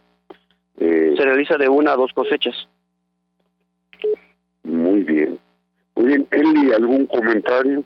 Eh, 0.78 1.14
se 1.16 1.24
realiza 1.24 1.56
de 1.56 1.68
una 1.68 1.92
a 1.92 1.96
dos 1.96 2.12
cosechas. 2.12 2.54
Muy 4.62 5.02
bien. 5.02 5.38
Muy 5.94 6.06
bien, 6.06 6.28
Eli, 6.30 6.72
¿algún 6.72 7.06
comentario? 7.06 7.82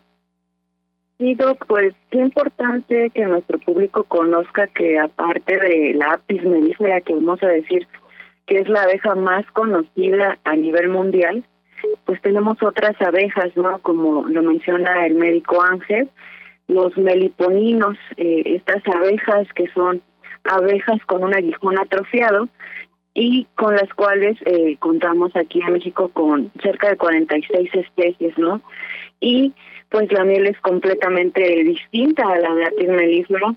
Sí, 1.19 1.35
Doc, 1.35 1.67
pues 1.67 1.95
qué 2.11 2.19
importante 2.19 3.11
que 3.11 3.27
nuestro 3.27 3.59
público 3.59 4.05
conozca 4.05 4.67
que 4.69 4.99
aparte 4.99 5.59
de 5.59 5.95
la 5.95 6.15
apis 6.15 6.43
mellifera, 6.43 7.01
que 7.03 7.15
vamos 7.15 7.43
a 7.43 7.49
decir 7.49 7.87
que 8.47 8.59
es 8.59 8.69
la 8.69 8.83
abeja 8.83 9.15
más 9.15 9.45
conocida 9.53 10.39
a 10.45 10.57
nivel 10.57 10.89
mundial, 10.89 11.45
pues 12.05 12.21
tenemos 12.23 12.63
otras 12.63 13.01
abejas, 13.01 13.57
¿no? 13.57 13.79
Como 13.81 14.27
lo 14.29 14.43
menciona 14.43 15.07
el 15.07 15.15
médico 15.15 15.63
Ángel, 15.63 16.09
los 16.69 16.97
meliponinos, 16.97 17.97
eh, 18.17 18.43
estas 18.47 18.83
abejas 18.95 19.49
que 19.55 19.69
son 19.75 20.03
abejas 20.45 21.05
con 21.07 21.25
un 21.25 21.35
aguijón 21.35 21.79
atrofiado 21.79 22.49
y 23.15 23.47
con 23.57 23.75
las 23.75 23.93
cuales 23.95 24.39
eh, 24.47 24.77
contamos 24.79 25.35
aquí 25.35 25.61
en 25.61 25.73
México 25.73 26.11
con 26.13 26.51
cerca 26.63 26.89
de 26.91 26.97
46 26.97 27.71
especies, 27.75 28.39
¿no? 28.39 28.63
Y 29.21 29.53
pues 29.89 30.11
la 30.13 30.25
miel 30.25 30.47
es 30.47 30.59
completamente 30.61 31.43
distinta 31.65 32.23
a 32.23 32.39
la 32.39 32.55
de 32.55 32.67
Apis 32.67 32.89
mellifera, 32.89 33.55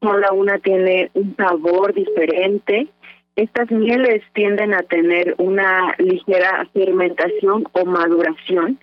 cada 0.00 0.32
una 0.32 0.58
tiene 0.58 1.10
un 1.14 1.34
sabor 1.36 1.94
diferente. 1.94 2.88
Estas 3.36 3.70
mieles 3.70 4.22
tienden 4.32 4.72
a 4.72 4.82
tener 4.82 5.34
una 5.38 5.94
ligera 5.98 6.66
fermentación 6.72 7.64
o 7.72 7.84
maduración 7.84 8.78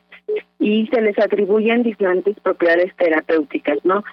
y 0.59 0.87
se 0.87 1.01
les 1.01 1.17
atribuyen 1.17 1.83
diferentes 1.83 2.39
propiedades 2.39 2.95
terapéuticas, 2.95 3.79
¿no? 3.83 4.03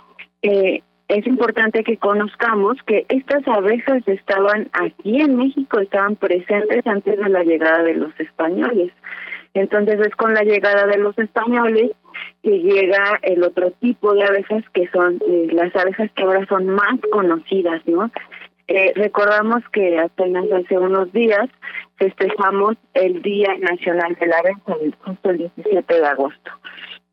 Eh, 0.42 0.83
es 1.09 1.26
importante 1.26 1.85
que 1.85 1.96
conozcamos 1.96 2.79
que 2.87 3.05
estas 3.09 3.46
abejas 3.48 4.03
estaban 4.07 4.70
aquí 4.72 5.20
en 5.20 5.37
México, 5.37 5.81
estaban 5.81 6.16
presentes 6.16 6.87
antes 6.87 7.18
de 7.18 7.29
la 7.29 7.42
llegada 7.42 7.83
de 7.83 7.94
los 7.94 8.18
españoles. 8.18 8.92
Entonces 9.53 9.98
es 10.00 10.14
con 10.14 10.35
la 10.35 10.42
llegada 10.42 10.87
de 10.87 10.98
los 10.98 11.18
españoles 11.18 11.90
que 12.42 12.61
llega 12.61 13.18
el 13.22 13.42
otro 13.42 13.72
tipo 13.72 14.14
de 14.14 14.24
abejas 14.24 14.62
que 14.72 14.88
son 14.88 15.20
eh, 15.29 15.48
las 15.53 15.74
abejas 15.74 16.11
que 16.12 16.22
ahora 16.22 16.46
son 16.46 16.66
más 16.66 16.98
conocidas, 17.11 17.83
¿no? 17.87 18.11
Eh, 18.72 18.92
recordamos 18.94 19.64
que 19.72 19.98
apenas 19.98 20.44
hace 20.52 20.78
unos 20.78 21.12
días 21.12 21.48
festejamos 21.96 22.76
el 22.94 23.20
Día 23.20 23.52
Nacional 23.59 24.14
de 24.14 24.26
la 24.28 24.38
Abeja, 24.38 24.94
justo 25.04 25.30
el 25.30 25.38
17 25.38 25.92
de 25.92 26.06
agosto. 26.06 26.52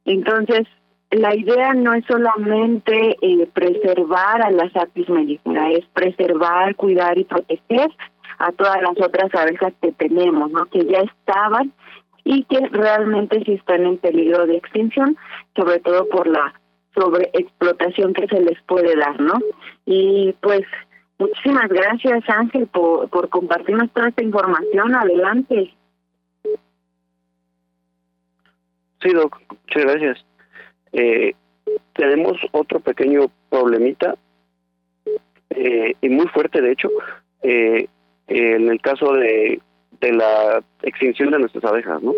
Entonces, 0.06 0.68
la 1.10 1.36
idea 1.36 1.74
no 1.74 1.96
es 1.96 2.06
solamente 2.06 3.18
eh, 3.24 3.50
preservar 3.54 4.46
a 4.46 4.52
las 4.52 4.76
apis 4.76 5.10
mellifera, 5.10 5.72
es 5.72 5.84
preservar, 5.94 6.76
cuidar 6.76 7.18
y 7.18 7.24
proteger 7.24 7.90
a 8.38 8.52
todas 8.52 8.80
las 8.84 9.02
otras 9.02 9.34
abejas 9.34 9.74
que 9.82 9.92
tenemos, 9.94 10.52
¿no? 10.52 10.68
Que 10.68 10.86
ya 10.86 11.00
estaban 11.00 11.74
y 12.24 12.44
que 12.44 12.60
realmente 12.68 13.44
sí 13.46 13.54
están 13.54 13.84
en 13.84 13.98
peligro 13.98 14.46
de 14.46 14.58
extinción, 14.58 15.18
sobre 15.56 15.80
todo 15.80 16.08
por 16.08 16.28
la 16.28 16.54
sobreexplotación 16.94 18.14
que 18.14 18.28
se 18.28 18.42
les 18.42 18.62
puede 18.68 18.96
dar, 18.96 19.20
¿no? 19.20 19.40
Y 19.88 20.36
pues 20.42 20.62
muchísimas 21.20 21.70
gracias 21.70 22.30
Ángel 22.30 22.68
por, 22.68 23.10
por 23.10 23.30
compartirnos 23.30 23.92
toda 23.92 24.10
esta 24.10 24.24
información. 24.24 24.96
Adelante. 24.96 25.74
Sí, 29.02 29.14
Doc, 29.14 29.40
muchas 29.50 29.84
gracias. 29.84 30.26
Eh, 30.94 31.34
tenemos 31.94 32.38
otro 32.52 32.80
pequeño 32.80 33.28
problemita, 33.50 34.16
eh, 35.50 35.94
y 36.02 36.10
muy 36.10 36.28
fuerte 36.28 36.62
de 36.62 36.72
hecho, 36.72 36.90
eh, 37.44 37.88
en 38.28 38.70
el 38.70 38.82
caso 38.82 39.14
de, 39.14 39.62
de 40.02 40.12
la 40.14 40.64
extinción 40.82 41.32
de 41.32 41.40
nuestras 41.40 41.64
abejas, 41.64 42.02
¿no? 42.02 42.14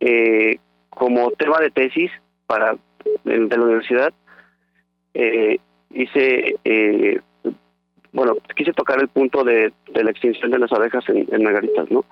Eh, 0.00 0.58
como 0.88 1.30
tema 1.32 1.58
de 1.58 1.70
tesis 1.70 2.10
para 2.46 2.76
de, 3.24 3.48
la 3.48 3.64
universidad, 3.64 4.12
eh, 5.14 5.58
hice, 5.90 6.56
eh, 6.64 7.20
bueno, 8.12 8.36
quise 8.56 8.72
tocar 8.72 9.00
el 9.00 9.08
punto 9.08 9.44
de, 9.44 9.72
de 9.92 10.04
la 10.04 10.10
extinción 10.10 10.50
de 10.50 10.58
las 10.58 10.72
abejas 10.72 11.08
en, 11.08 11.26
en 11.30 11.42
Margaritas, 11.42 11.90
¿no? 11.90 12.04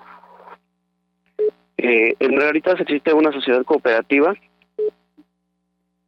Eh, 1.77 2.13
en 2.19 2.35
Margaritas 2.35 2.79
existe 2.81 3.13
una 3.13 3.31
sociedad 3.31 3.63
cooperativa 3.63 4.33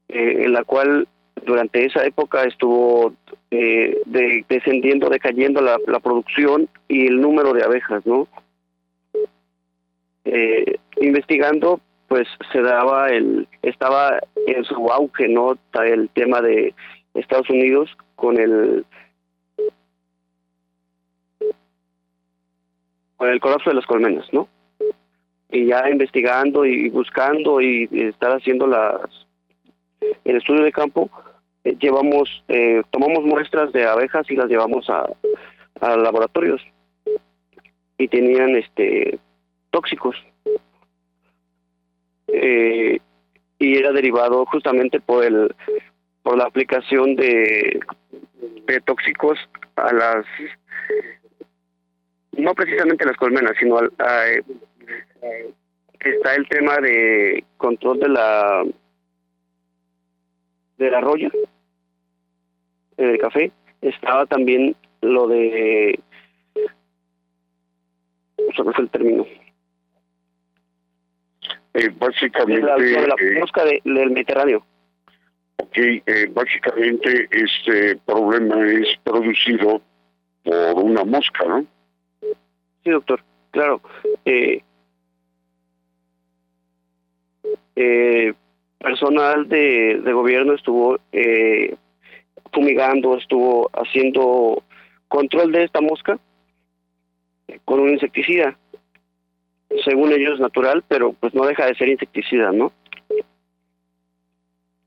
eh, 0.09 0.43
en 0.43 0.51
la 0.51 0.65
cual 0.65 1.07
durante 1.45 1.85
esa 1.85 2.03
época 2.05 2.43
estuvo 2.43 3.13
eh, 3.51 4.01
de, 4.05 4.45
descendiendo, 4.49 5.09
decayendo 5.09 5.61
la, 5.61 5.77
la, 5.87 5.99
producción 6.01 6.67
y 6.89 7.07
el 7.07 7.21
número 7.21 7.53
de 7.53 7.63
abejas, 7.63 8.05
¿no? 8.05 8.27
Eh, 10.25 10.77
investigando, 10.99 11.79
pues 12.07 12.27
se 12.51 12.61
daba 12.61 13.09
el, 13.09 13.47
estaba 13.61 14.19
en 14.47 14.63
su 14.65 14.91
auge, 14.91 15.29
¿no? 15.29 15.57
El 15.73 16.09
tema 16.09 16.41
de 16.41 16.73
Estados 17.13 17.49
Unidos 17.49 17.89
con 18.15 18.39
el 18.39 18.85
con 23.17 23.29
el 23.29 23.39
colapso 23.39 23.69
de 23.69 23.75
las 23.75 23.85
colmenas, 23.85 24.25
¿no? 24.31 24.47
Y 25.49 25.67
ya 25.67 25.89
investigando 25.89 26.65
y 26.65 26.89
buscando 26.89 27.61
y 27.61 27.87
estar 27.91 28.31
haciendo 28.31 28.65
las 28.67 29.27
el 30.23 30.37
estudio 30.37 30.63
de 30.63 30.71
campo, 30.71 31.09
eh, 31.63 31.75
llevamos, 31.79 32.43
eh, 32.47 32.81
tomamos 32.89 33.23
muestras 33.23 33.71
de 33.71 33.85
abejas 33.85 34.29
y 34.29 34.35
las 34.35 34.47
llevamos 34.47 34.89
a, 34.89 35.07
a 35.79 35.97
laboratorios 35.97 36.61
y 37.97 38.07
tenían 38.07 38.55
este 38.55 39.19
tóxicos 39.69 40.15
eh, 42.27 42.99
y 43.59 43.77
era 43.77 43.91
derivado 43.91 44.45
justamente 44.45 44.99
por 44.99 45.23
el 45.23 45.53
por 46.23 46.37
la 46.37 46.45
aplicación 46.45 47.15
de, 47.15 47.79
de 48.65 48.81
tóxicos 48.81 49.37
a 49.75 49.93
las 49.93 50.25
no 52.33 52.53
precisamente 52.53 53.03
a 53.03 53.07
las 53.07 53.17
colmenas 53.17 53.53
sino 53.59 53.77
al, 53.77 53.91
a, 53.99 54.25
está 55.99 56.35
el 56.35 56.47
tema 56.47 56.77
de 56.77 57.43
control 57.57 57.99
de 57.99 58.09
la 58.09 58.63
del 60.81 60.95
arroyo, 60.95 61.29
del 62.97 63.17
café, 63.19 63.51
estaba 63.81 64.25
también 64.25 64.75
lo 65.01 65.27
de... 65.27 65.99
¿Cuál 68.35 68.73
fue 68.73 68.83
el 68.83 68.89
término? 68.89 69.25
Eh, 71.73 71.89
básicamente... 71.97 72.65
La, 72.65 72.77
la 72.77 73.15
eh, 73.19 73.39
mosca 73.39 73.63
del 73.63 74.11
Mediterráneo. 74.11 74.65
Ok, 75.61 75.77
eh, 75.77 76.27
básicamente 76.33 77.27
este 77.29 77.95
problema 77.97 78.67
es 78.67 78.97
producido 79.03 79.79
por 80.43 80.83
una 80.83 81.03
mosca, 81.03 81.45
¿no? 81.45 81.65
Sí, 82.83 82.89
doctor, 82.89 83.21
claro. 83.51 83.79
Eh, 84.25 84.63
eh, 87.75 88.33
personal 88.79 89.47
de, 89.47 90.01
de 90.03 90.13
gobierno 90.13 90.53
estuvo 90.53 90.97
eh, 91.11 91.75
fumigando, 92.51 93.15
estuvo 93.17 93.69
haciendo 93.73 94.63
control 95.09 95.51
de 95.51 95.65
esta 95.65 95.79
mosca 95.79 96.17
con 97.65 97.81
un 97.81 97.89
insecticida. 97.89 98.57
Según 99.85 100.11
ellos 100.11 100.39
natural, 100.39 100.83
pero 100.87 101.13
pues 101.13 101.35
no 101.35 101.45
deja 101.45 101.67
de 101.67 101.75
ser 101.75 101.87
insecticida, 101.87 102.51
¿no? 102.51 102.71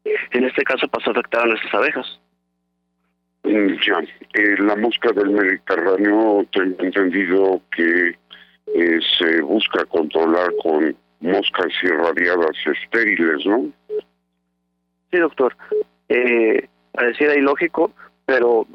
En 0.04 0.44
este 0.44 0.62
caso 0.64 0.86
pasó 0.88 1.10
a 1.10 1.12
afectar 1.12 1.42
a 1.42 1.46
nuestras 1.46 1.74
abejas. 1.74 2.20
Mm, 3.44 3.74
ya, 3.86 4.00
eh, 4.34 4.56
la 4.58 4.76
mosca 4.76 5.12
del 5.12 5.30
Mediterráneo, 5.30 6.46
tengo 6.52 6.82
entendido 6.82 7.60
que 7.74 8.16
eh, 8.74 8.98
se 9.18 9.40
busca 9.42 9.84
controlar 9.86 10.50
con 10.62 10.96
moscas 11.20 11.72
irradiadas 11.82 12.56
estériles, 12.66 13.46
¿no? 13.46 13.70
Sí, 15.10 15.18
doctor. 15.18 15.56
Eh, 16.08 16.68
pareciera 16.92 17.34
ilógico, 17.34 17.92
pero 18.26 18.66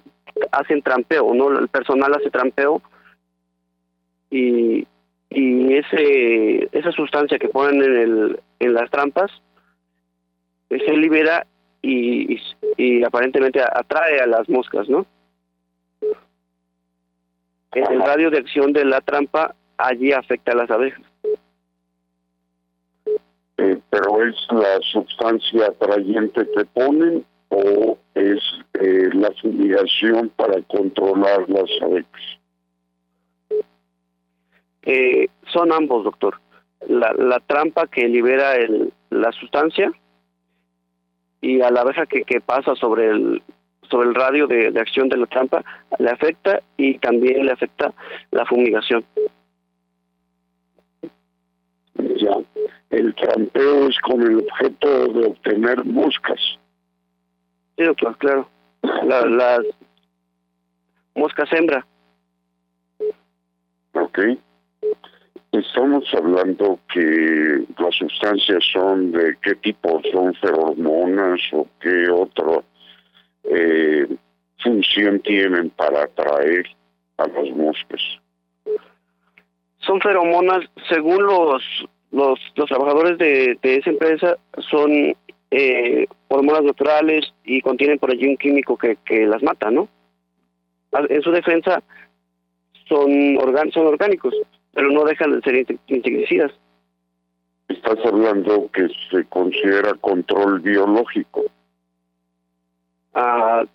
hacen 0.52 0.82
trampeo, 0.82 1.34
¿no? 1.34 1.60
El 1.60 1.68
personal 1.68 2.14
hace 2.14 2.30
trampeo 2.30 2.82
y, 4.30 4.88
y 5.30 5.74
ese 5.74 6.70
esa 6.72 6.92
sustancia 6.92 7.40
que 7.40 7.50
ponen 7.50 7.84
en, 7.84 7.98
el, 7.98 8.40
en 8.60 8.74
las 8.74 8.90
trampas 8.90 9.32
se 10.70 10.98
libera 10.98 11.46
y, 11.82 12.40
y, 12.78 13.04
aparentemente 13.04 13.62
atrae 13.62 14.20
a 14.20 14.28
las 14.28 14.48
moscas, 14.50 14.88
¿no? 14.90 15.06
En 17.72 17.92
el 17.92 18.02
radio 18.02 18.30
de 18.30 18.40
acción 18.40 18.74
de 18.74 18.86
la 18.86 19.02
trampa 19.02 19.56
allí 19.78 20.12
afecta 20.12 20.52
a 20.52 20.56
las 20.56 20.70
abejas. 20.70 21.02
Eh, 23.58 23.80
pero 23.90 24.24
es 24.24 24.36
la 24.52 24.80
sustancia 24.82 25.68
atrayente 25.68 26.48
que 26.56 26.66
ponen 26.66 27.26
o 27.50 27.98
es 28.14 28.40
eh, 28.80 29.10
la 29.14 29.32
fumigación 29.42 30.30
para 30.30 30.62
controlar 30.64 31.50
las 31.50 31.70
abejas? 31.82 32.22
Eh, 34.84 35.28
son 35.52 35.72
ambos, 35.72 36.04
doctor. 36.04 36.40
La, 36.88 37.12
la 37.14 37.40
trampa 37.42 37.88
que 37.88 38.08
libera 38.08 38.56
el, 38.56 38.94
la 39.10 39.32
sustancia 39.34 39.92
y 41.42 41.62
a 41.62 41.72
la 41.72 41.82
abeja 41.82 42.06
que, 42.06 42.24
que 42.24 42.42
pasa 42.42 42.76
sobre 42.76 43.10
el 43.10 43.42
sobre 43.90 44.10
el 44.10 44.16
radio 44.16 44.46
de, 44.46 44.72
de 44.72 44.80
acción 44.80 45.10
de 45.10 45.18
la 45.18 45.26
trampa 45.26 45.64
le 45.98 46.10
afecta 46.10 46.62
y 46.78 47.00
también 47.00 47.46
le 47.46 47.52
afecta 47.52 47.94
la 48.32 48.46
fumigación. 48.46 49.04
Ya, 51.96 52.36
el 52.92 53.16
trampeo 53.16 53.90
es 53.90 53.98
con 54.00 54.22
el 54.22 54.38
objeto 54.40 55.08
de 55.08 55.26
obtener 55.28 55.84
moscas. 55.86 56.40
Sí, 57.78 57.84
doctor, 57.84 58.18
claro. 58.18 58.50
La, 59.04 59.26
las 59.26 59.60
moscas 61.16 61.52
hembra. 61.52 61.86
Ok. 63.94 64.20
Estamos 65.52 66.04
hablando 66.14 66.80
que 66.94 67.64
las 67.78 67.96
sustancias 67.96 68.64
son 68.72 69.12
de 69.12 69.36
qué 69.42 69.56
tipo, 69.56 70.02
son 70.12 70.34
feromonas 70.36 71.42
o 71.54 71.68
qué 71.82 72.10
otra 72.10 72.62
eh, 73.46 74.08
función 74.64 75.20
tienen 75.22 75.72
para 75.72 76.04
atraer 76.04 76.66
a 77.18 77.28
las 77.28 77.50
moscas. 77.56 78.02
Son 79.80 80.00
feromonas, 80.02 80.66
según 80.88 81.24
los 81.24 81.64
los, 82.12 82.40
los 82.56 82.68
trabajadores 82.68 83.18
de, 83.18 83.58
esa 83.62 83.90
empresa, 83.90 84.38
son 84.70 85.16
eh, 85.52 86.08
hormonas 86.28 86.64
naturales 86.64 87.34
y 87.44 87.62
contienen 87.62 88.00
por 88.00 88.12
allí 88.12 88.28
un 88.28 88.38
químico 88.38 88.78
que, 88.78 88.98
que 89.06 89.26
las 89.26 89.44
mata, 89.44 89.70
¿no? 89.72 89.88
En 90.92 91.22
su 91.22 91.32
defensa 91.32 91.84
son, 92.88 93.38
organ 93.38 93.72
son 93.72 93.88
orgánicos, 93.88 94.34
pero 94.80 94.92
no 94.92 95.04
dejan 95.04 95.34
de 95.34 95.42
ser 95.42 95.58
insecticidas. 95.88 96.54
Estás 97.68 97.98
hablando 98.06 98.72
que 98.72 98.88
se 99.12 99.26
considera 99.26 99.94
control 99.96 100.62
biológico. 100.62 101.44
Ah, 103.14 103.66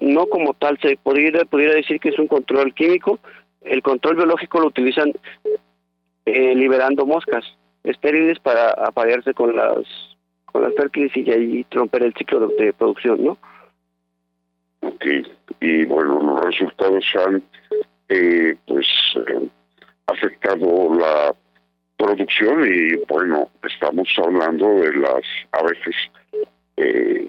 no 0.00 0.26
como 0.26 0.52
tal, 0.54 0.80
se 0.82 0.98
podría, 1.00 1.30
decir 1.52 2.00
que 2.00 2.08
es 2.08 2.18
un 2.18 2.26
control 2.26 2.74
químico. 2.74 3.20
El 3.60 3.82
control 3.82 4.16
biológico 4.16 4.58
lo 4.58 4.66
utilizan 4.66 5.12
eh, 6.24 6.56
liberando 6.56 7.06
moscas 7.06 7.44
estériles 7.84 8.40
para 8.40 8.70
aparearse 8.70 9.32
con 9.32 9.54
las 9.54 9.86
con 10.46 10.64
las 10.64 10.74
fértiles 10.74 11.16
y 11.16 11.30
ahí 11.30 11.66
romper 11.70 12.02
el 12.02 12.14
ciclo 12.14 12.48
de, 12.48 12.72
producción, 12.72 13.22
¿no? 13.22 13.38
Ok, 14.80 15.04
y 15.60 15.84
bueno, 15.84 16.20
los 16.20 16.44
resultados 16.46 17.04
han 17.14 17.44
eh, 18.08 18.56
pues 18.66 18.86
eh, 19.28 19.48
afectado 20.06 20.94
la 20.94 21.34
producción 21.96 22.66
y 22.66 22.96
bueno, 23.08 23.50
estamos 23.62 24.08
hablando 24.18 24.68
de 24.80 24.96
las 24.96 25.22
abejas 25.52 25.94
eh, 26.76 27.28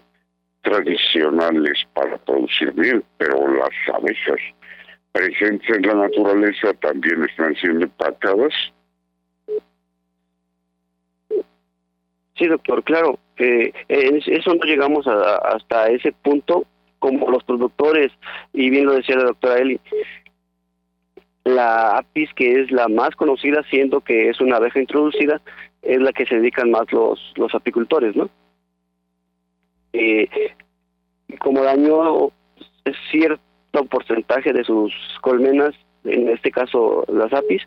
tradicionales 0.62 1.86
para 1.94 2.18
producir 2.18 2.74
miel, 2.76 3.04
pero 3.18 3.48
las 3.48 3.70
abejas 3.94 4.40
presentes 5.12 5.70
en 5.70 5.82
la 5.84 5.94
naturaleza 5.94 6.74
también 6.74 7.24
están 7.24 7.56
siendo 7.56 7.86
impactadas 7.86 8.54
Sí, 12.38 12.46
doctor, 12.48 12.84
claro. 12.84 13.20
Eh, 13.38 13.74
eso 13.90 14.54
no 14.54 14.64
llegamos 14.64 15.08
hasta 15.08 15.90
ese 15.90 16.12
punto 16.12 16.66
como 17.00 17.30
los 17.30 17.44
productores, 17.44 18.12
y 18.54 18.70
bien 18.70 18.86
lo 18.86 18.94
decía 18.94 19.18
la 19.18 19.26
doctora 19.26 19.60
Eli, 19.60 19.80
la 21.48 21.98
apis, 21.98 22.34
que 22.34 22.62
es 22.62 22.72
la 22.72 22.88
más 22.88 23.16
conocida, 23.16 23.64
siendo 23.70 24.02
que 24.02 24.30
es 24.30 24.40
una 24.42 24.58
abeja 24.58 24.80
introducida, 24.80 25.42
es 25.82 26.00
la 26.00 26.12
que 26.14 26.26
se 26.26 26.36
dedican 26.36 26.72
más 26.72 26.92
los, 26.92 27.34
los 27.36 27.54
apicultores, 27.56 28.16
¿no? 28.16 28.30
Eh, 29.94 30.28
como 31.40 31.64
dañó 31.64 32.32
cierto 33.12 33.86
porcentaje 33.90 34.54
de 34.54 34.64
sus 34.64 34.94
colmenas, 35.22 35.74
en 36.04 36.30
este 36.30 36.52
caso 36.52 37.06
las 37.08 37.34
apis, 37.34 37.62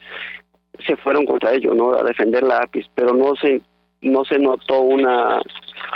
se 0.86 0.96
fueron 0.96 1.26
contra 1.26 1.52
ello, 1.52 1.74
¿no? 1.74 1.92
A 1.94 2.02
defender 2.02 2.42
la 2.42 2.58
apis, 2.58 2.86
pero 2.94 3.14
no 3.14 3.34
se 3.36 3.60
no 4.02 4.24
se 4.24 4.38
notó 4.38 4.80
una, 4.80 5.40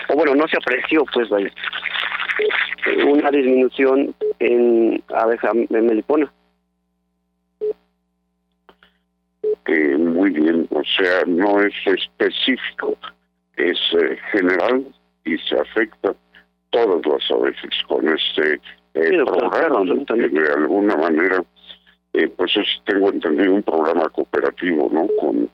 o 0.08 0.14
bueno, 0.14 0.34
no 0.34 0.46
se 0.46 0.58
apreció, 0.58 1.04
pues 1.12 1.28
vaya, 1.30 1.50
una 3.06 3.30
disminución 3.30 4.14
en 4.38 5.02
abeja 5.14 5.52
melipona. 5.70 6.30
Eh, 9.66 9.96
muy 9.96 10.30
bien, 10.30 10.68
o 10.70 10.82
sea, 10.84 11.24
no 11.26 11.60
es 11.60 11.74
específico, 11.86 12.96
es 13.56 13.78
eh, 13.98 14.18
general 14.32 14.84
y 15.24 15.38
se 15.38 15.58
afecta 15.58 16.14
todas 16.70 17.06
las 17.06 17.30
abejas 17.30 17.70
con 17.88 18.06
este 18.08 18.60
eh, 18.94 19.24
programa, 19.24 19.84
de 19.84 20.52
alguna 20.56 20.96
manera, 20.96 21.42
eh, 22.12 22.28
pues 22.28 22.56
es, 22.56 22.66
tengo 22.84 23.10
entendido 23.10 23.54
un 23.54 23.62
programa 23.62 24.08
cooperativo, 24.10 24.88
¿no? 24.92 25.08
Con 25.20 25.48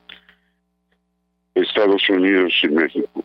Estados 1.55 2.09
Unidos 2.11 2.53
y 2.63 2.69
México. 2.69 3.25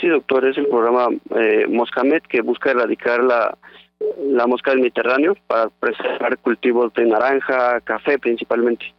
Sí, 0.00 0.08
doctor, 0.08 0.46
es 0.46 0.58
el 0.58 0.66
programa 0.66 1.08
eh, 1.36 1.66
Moscamet 1.68 2.26
que 2.26 2.42
busca 2.42 2.72
erradicar 2.72 3.22
la, 3.22 3.56
la 4.18 4.46
mosca 4.46 4.72
del 4.72 4.80
Mediterráneo 4.80 5.36
para 5.46 5.70
preservar 5.70 6.36
cultivos 6.38 6.92
de 6.94 7.06
naranja, 7.06 7.80
café 7.80 8.18
principalmente. 8.18 8.94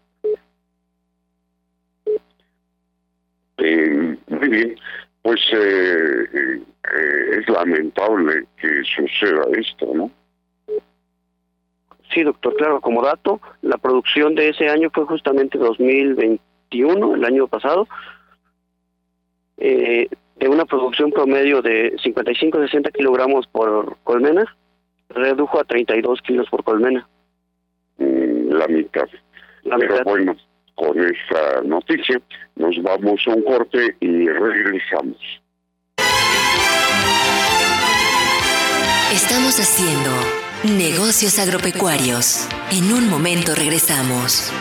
Eh, 3.58 4.18
muy 4.28 4.50
bien, 4.50 4.76
pues 5.22 5.41
eh, 5.54 6.26
eh, 6.34 7.39
es 7.39 7.50
lamentable 7.50 8.46
que 8.58 8.84
suceda 8.84 9.44
esto, 9.58 9.91
¿no? 9.94 10.12
Sí, 12.13 12.24
doctor, 12.24 12.56
claro, 12.56 12.82
como 12.82 13.04
dato, 13.04 13.41
la 13.62 13.78
producción 13.78 14.36
de 14.36 14.50
ese 14.50 14.70
año 14.70 14.89
fue 14.94 15.06
justamente 15.06 15.58
2021, 15.58 17.15
el 17.15 17.26
año 17.26 17.48
pasado, 17.48 17.88
eh, 19.58 20.08
de 20.36 20.48
una 20.48 20.65
producción 20.65 21.12
promedio 21.12 21.62
de 21.62 21.96
55-60 21.98 22.91
kilogramos 22.91 23.48
por 23.48 23.98
colmena, 24.04 24.46
redujo 25.10 25.60
a 25.60 25.63
32 25.63 26.22
kilos 26.22 26.48
por 26.50 26.63
colmena. 26.63 27.08
Mm, 27.98 28.52
la 28.52 28.68
mitad. 28.68 29.08
La 29.63 29.78
Pero 29.78 30.04
bueno, 30.04 30.36
con 30.76 31.00
esta 31.00 31.62
noticia. 31.64 32.22
Nos 32.56 32.82
vamos 32.84 33.22
a 33.28 33.32
un 33.32 33.44
corte 33.44 33.96
y 34.00 34.28
regresamos. 34.28 35.18
Estamos 39.14 39.60
haciendo 39.60 40.12
negocios 40.78 41.40
agropecuarios. 41.40 42.48
En 42.72 42.92
un 42.94 43.10
momento 43.10 43.56
regresamos. 43.56 44.52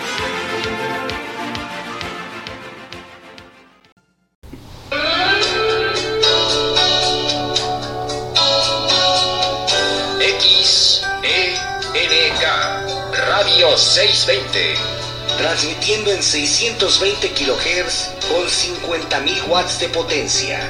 Radio 13.44 13.76
620, 13.76 14.93
transmitiendo 15.36 16.10
en 16.10 16.22
620 16.22 17.30
kHz 17.32 18.10
con 18.28 18.46
50.000 18.46 19.48
watts 19.48 19.78
de 19.78 19.88
potencia. 19.88 20.60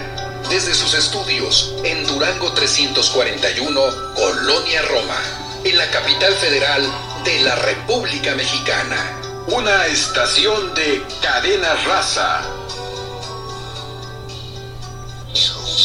Desde 0.48 0.74
sus 0.74 0.94
estudios 0.94 1.74
en 1.84 2.06
Durango 2.06 2.52
341, 2.52 4.14
Colonia 4.14 4.82
Roma, 4.82 5.20
en 5.64 5.78
la 5.78 5.90
capital 5.90 6.32
federal 6.34 6.82
de 7.24 7.40
la 7.40 7.54
República 7.56 8.34
Mexicana. 8.34 9.20
Una 9.46 9.86
estación 9.86 10.74
de 10.74 11.02
cadena 11.22 11.74
raza. 11.86 12.42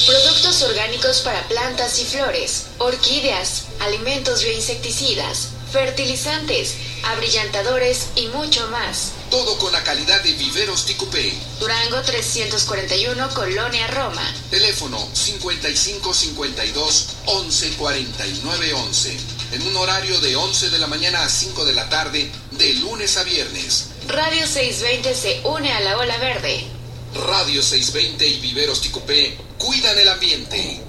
Productos 0.05 0.61
orgánicos 0.63 1.21
para 1.21 1.41
plantas 1.47 1.99
y 1.99 2.05
flores, 2.05 2.67
orquídeas, 2.77 3.65
alimentos 3.79 4.43
bioinsecticidas 4.43 5.58
fertilizantes, 5.71 6.75
abrillantadores 7.03 8.07
y 8.15 8.27
mucho 8.27 8.67
más. 8.67 9.13
Todo 9.29 9.57
con 9.59 9.71
la 9.71 9.83
calidad 9.83 10.21
de 10.23 10.33
Viveros 10.33 10.85
Ticupé. 10.85 11.33
Durango 11.59 12.01
341, 12.01 13.29
Colonia 13.33 13.87
Roma. 13.87 14.33
Teléfono 14.49 14.97
5552 15.13 17.07
11 17.25 17.69
49 17.77 18.73
11. 18.73 19.17
En 19.51 19.61
un 19.67 19.75
horario 19.77 20.19
de 20.19 20.35
11 20.35 20.69
de 20.69 20.77
la 20.79 20.87
mañana 20.87 21.23
a 21.23 21.29
5 21.29 21.65
de 21.65 21.73
la 21.73 21.89
tarde, 21.89 22.31
de 22.51 22.73
lunes 22.75 23.17
a 23.17 23.23
viernes. 23.23 23.87
Radio 24.07 24.45
620 24.45 25.15
se 25.15 25.41
une 25.43 25.71
a 25.71 25.79
la 25.79 25.97
ola 25.97 26.17
verde. 26.17 26.65
Radio 27.13 27.61
620 27.61 28.27
y 28.27 28.39
Viveros 28.39 28.81
Ticupé 28.81 29.37
cuidan 29.57 29.97
el 29.97 30.09
ambiente. 30.09 30.88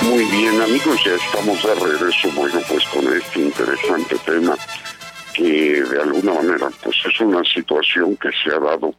Muy 0.02 0.24
bien 0.24 0.60
amigos, 0.60 1.00
ya 1.04 1.14
estamos 1.14 1.62
de 1.62 1.74
regreso, 1.74 2.30
bueno 2.34 2.60
pues 2.68 2.84
con 2.86 3.06
este 3.16 3.40
interesante 3.40 4.16
tema 4.24 4.56
que 5.34 5.82
de 5.82 6.02
alguna 6.02 6.34
manera 6.34 6.68
pues 6.82 6.96
es 7.06 7.20
una 7.20 7.42
situación 7.44 8.16
que 8.16 8.30
se 8.32 8.54
ha 8.54 8.58
dado 8.58 8.94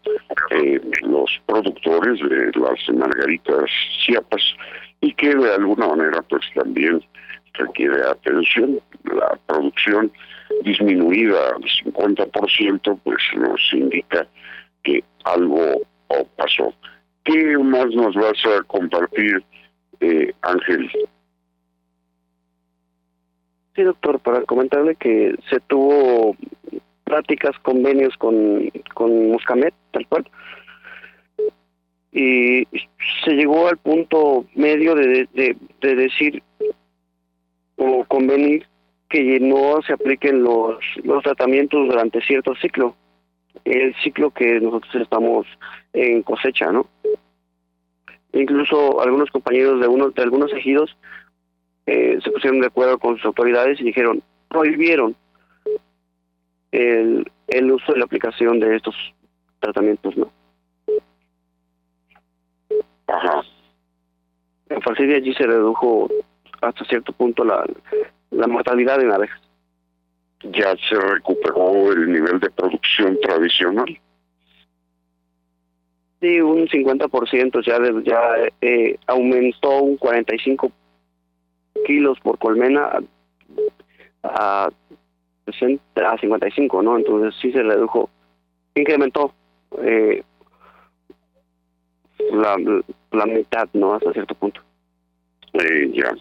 eh, 0.52 0.82
los 1.02 1.30
productores 1.46 2.19
de 2.19 2.52
las 2.60 2.80
margaritas 2.96 3.69
Chiapas 4.06 4.41
y 5.02 5.13
que 5.13 5.36
de 5.36 5.54
alguna 5.54 5.88
manera 5.88 6.22
pues 6.24 6.43
también 6.56 7.04
requiere 7.54 8.04
atención. 8.04 8.80
La 9.04 9.38
producción 9.48 10.12
disminuida 10.63 11.38
al 11.56 11.63
50% 11.63 13.00
pues 13.04 13.22
nos 13.36 13.74
indica 13.74 14.28
que 14.84 15.04
algo 15.26 15.82
pasó. 16.36 16.74
¿Qué 17.24 17.58
más 17.58 17.88
nos 17.93 18.15
vas 18.15 18.38
a 18.46 18.63
compartir, 18.63 19.43
eh, 20.02 20.34
Ángel? 20.41 20.89
Sí, 23.75 23.81
doctor, 23.81 24.19
para 24.19 24.43
comentarle 24.43 24.95
que 24.95 25.36
se 25.49 25.59
tuvo 25.62 26.36
prácticas, 27.03 27.57
convenios 27.59 28.15
con, 28.17 28.69
con 28.93 29.31
Muscamet, 29.31 29.73
tal 29.91 30.07
cual, 30.07 30.25
y 32.12 32.67
se 33.25 33.31
llegó 33.31 33.67
al 33.67 33.77
punto 33.77 34.45
medio 34.53 34.93
de, 34.93 35.27
de, 35.33 35.57
de 35.81 35.95
decir 35.95 36.43
o 37.75 38.05
convenir 38.05 38.67
que 39.09 39.39
no 39.39 39.81
se 39.86 39.93
apliquen 39.93 40.43
los, 40.43 40.77
los 41.03 41.23
tratamientos 41.23 41.88
durante 41.88 42.21
cierto 42.21 42.53
ciclo, 42.55 42.95
el 43.65 43.95
ciclo 44.03 44.31
que 44.31 44.59
nosotros 44.59 44.95
estamos 44.95 45.47
en 45.93 46.21
cosecha, 46.23 46.71
¿no? 46.71 46.88
Incluso 48.33 49.01
algunos 49.01 49.29
compañeros 49.31 49.79
de 49.81 49.88
unos 49.88 50.13
de 50.15 50.23
algunos 50.23 50.51
ejidos 50.53 50.95
eh, 51.86 52.19
se 52.24 52.32
pusieron 52.32 52.62
de 52.62 52.67
acuerdo 52.67 52.98
con 52.98 53.17
sus 53.17 53.26
autoridades 53.26 53.80
y 53.80 53.86
dijeron, 53.86 54.24
prohibieron 54.48 55.15
el, 56.72 57.30
el 57.48 57.72
uso 57.72 57.93
y 57.96 58.00
la 58.00 58.06
aplicación 58.06 58.60
de 58.60 58.76
estos 58.76 58.96
tratamientos, 59.60 60.15
¿no? 60.17 60.32
Ajá. 63.08 63.43
En 64.69 64.82
Falsidia 64.82 65.17
allí 65.17 65.34
se 65.34 65.46
redujo 65.46 66.10
hasta 66.62 66.86
cierto 66.86 67.13
punto 67.13 67.43
la, 67.43 67.65
la 68.32 68.48
mortalidad 68.48 69.02
en 69.02 69.12
abejas. 69.12 69.39
Ya 70.43 70.76
se 70.89 70.96
recuperó 71.00 71.91
el 71.91 72.12
nivel 72.12 72.39
de 72.39 72.50
producción 72.50 73.17
tradicional. 73.22 73.98
Sí, 76.19 76.39
un 76.39 76.67
50% 76.67 77.65
ya, 77.65 77.80
de, 77.80 78.04
ya 78.04 78.19
eh, 78.62 78.98
aumentó 79.08 79.82
un 79.82 79.98
45 79.98 80.72
kilos 81.86 82.19
por 82.21 82.38
colmena 82.38 82.99
a, 84.23 84.69
a 84.69 86.17
55, 86.17 86.83
¿no? 86.83 86.97
Entonces 86.97 87.36
sí 87.41 87.51
se 87.51 87.63
redujo, 87.63 88.09
incrementó 88.75 89.33
eh, 89.81 90.23
la, 92.31 92.55
la 93.12 93.25
mitad, 93.25 93.67
¿no? 93.73 93.93
Hasta 93.95 94.13
cierto 94.13 94.36
punto. 94.36 94.62
Eh, 95.53 95.91
ya. 95.93 96.12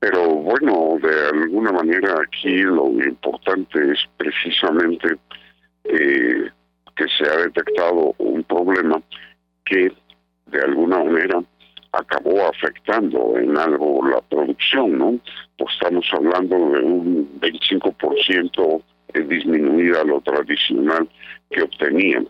Pero 0.00 0.28
bueno, 0.28 0.98
de 1.00 1.42
alguna 1.42 1.72
manera 1.72 2.14
aquí 2.20 2.58
lo 2.62 2.88
importante 2.88 3.92
es 3.92 3.98
precisamente 4.16 5.16
eh, 5.84 6.50
que 6.96 7.04
se 7.08 7.24
ha 7.24 7.36
detectado 7.38 8.14
un 8.18 8.42
problema 8.44 9.00
que 9.64 9.92
de 10.46 10.60
alguna 10.60 11.02
manera 11.02 11.42
acabó 11.98 12.46
afectando 12.46 13.36
en 13.38 13.56
algo 13.56 14.06
la 14.06 14.20
producción, 14.22 14.98
¿no? 14.98 15.18
Pues 15.56 15.74
estamos 15.74 16.06
hablando 16.12 16.56
de 16.56 16.84
un 16.84 17.40
25% 17.40 18.82
disminuida 19.28 20.04
lo 20.04 20.20
tradicional 20.20 21.08
que 21.50 21.62
obtenían. 21.62 22.28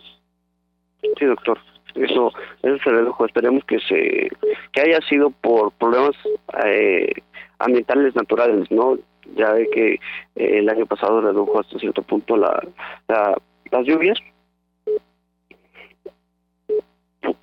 Sí, 1.18 1.24
doctor. 1.24 1.58
Eso, 1.94 2.32
eso 2.62 2.78
se 2.82 2.90
redujo. 2.90 3.24
Esperemos 3.24 3.64
que 3.64 3.78
se 3.80 4.28
que 4.72 4.80
haya 4.80 5.00
sido 5.08 5.30
por 5.30 5.70
problemas 5.72 6.16
eh, 6.64 7.12
ambientales 7.58 8.16
naturales, 8.16 8.70
¿no? 8.70 8.98
Ya 9.36 9.52
ve 9.52 9.68
que 9.72 9.94
eh, 9.94 9.98
el 10.34 10.68
año 10.68 10.86
pasado 10.86 11.20
redujo 11.20 11.60
hasta 11.60 11.78
cierto 11.78 12.02
punto 12.02 12.36
la, 12.36 12.60
la 13.08 13.36
las 13.70 13.86
lluvias 13.86 14.18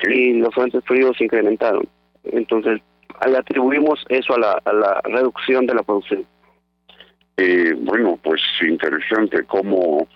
y 0.07 0.33
los 0.33 0.53
fuentes 0.53 0.83
fríos 0.85 1.17
se 1.17 1.25
incrementaron. 1.25 1.87
Entonces, 2.23 2.81
le 3.27 3.37
atribuimos 3.37 4.03
eso 4.09 4.35
a 4.35 4.39
la, 4.39 4.61
a 4.65 4.73
la 4.73 5.01
reducción 5.03 5.65
de 5.65 5.75
la 5.75 5.83
producción. 5.83 6.25
Eh, 7.37 7.73
bueno, 7.77 8.19
pues 8.21 8.41
interesante 8.61 9.43
como 9.45 10.07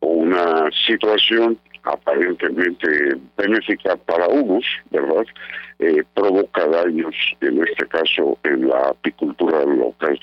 una 0.00 0.70
situación 0.86 1.58
aparentemente 1.84 3.16
benéfica 3.36 3.96
para 3.96 4.28
unos, 4.28 4.64
¿verdad? 4.90 5.24
Eh, 5.78 6.02
provoca 6.14 6.66
daños, 6.66 7.14
en 7.40 7.62
este 7.66 7.86
caso, 7.88 8.38
en 8.44 8.68
la 8.68 8.90
apicultura 8.90 9.64
local. 9.64 10.18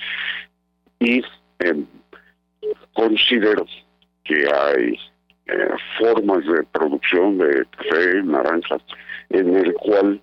Y 0.99 1.21
eh, 1.59 1.83
considero 2.93 3.65
que 4.23 4.45
hay 4.51 4.97
eh, 5.47 5.69
formas 5.97 6.45
de 6.45 6.63
producción 6.71 7.37
de 7.37 7.65
café, 7.77 8.23
naranja, 8.23 8.77
en 9.29 9.55
el 9.55 9.73
cual 9.75 10.21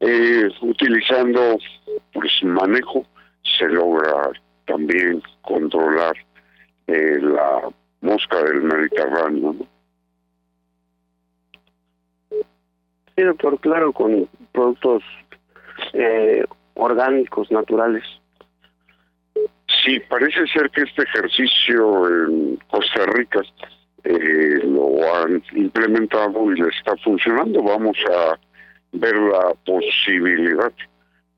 eh, 0.00 0.48
utilizando 0.62 1.58
pues 2.12 2.32
manejo 2.42 3.06
se 3.58 3.68
logra 3.68 4.30
también 4.66 5.22
controlar 5.42 6.14
eh, 6.86 7.18
la 7.20 7.68
mosca 8.00 8.42
del 8.44 8.62
Mediterráneo. 8.62 9.52
¿no? 9.52 9.66
Sí, 13.16 13.22
doctor, 13.22 13.60
claro, 13.60 13.92
con 13.92 14.28
productos 14.52 15.02
eh, 15.92 16.44
orgánicos, 16.74 17.50
naturales. 17.50 18.04
Sí, 19.84 20.00
parece 20.08 20.46
ser 20.46 20.70
que 20.70 20.82
este 20.82 21.02
ejercicio 21.02 22.08
en 22.08 22.56
Costa 22.68 23.06
Rica 23.06 23.40
eh, 24.04 24.60
lo 24.64 25.14
han 25.14 25.42
implementado 25.52 26.52
y 26.52 26.60
le 26.60 26.68
está 26.68 26.96
funcionando. 26.98 27.62
Vamos 27.62 27.96
a 28.10 28.38
ver 28.92 29.16
la 29.16 29.54
posibilidad 29.64 30.72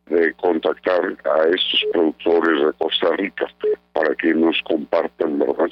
de 0.06 0.32
contactar 0.34 1.16
a 1.24 1.44
estos 1.48 1.84
productores 1.92 2.66
de 2.66 2.72
Costa 2.74 3.16
Rica 3.16 3.46
para 3.92 4.14
que 4.16 4.34
nos 4.34 4.60
compartan, 4.62 5.38
¿verdad?, 5.38 5.70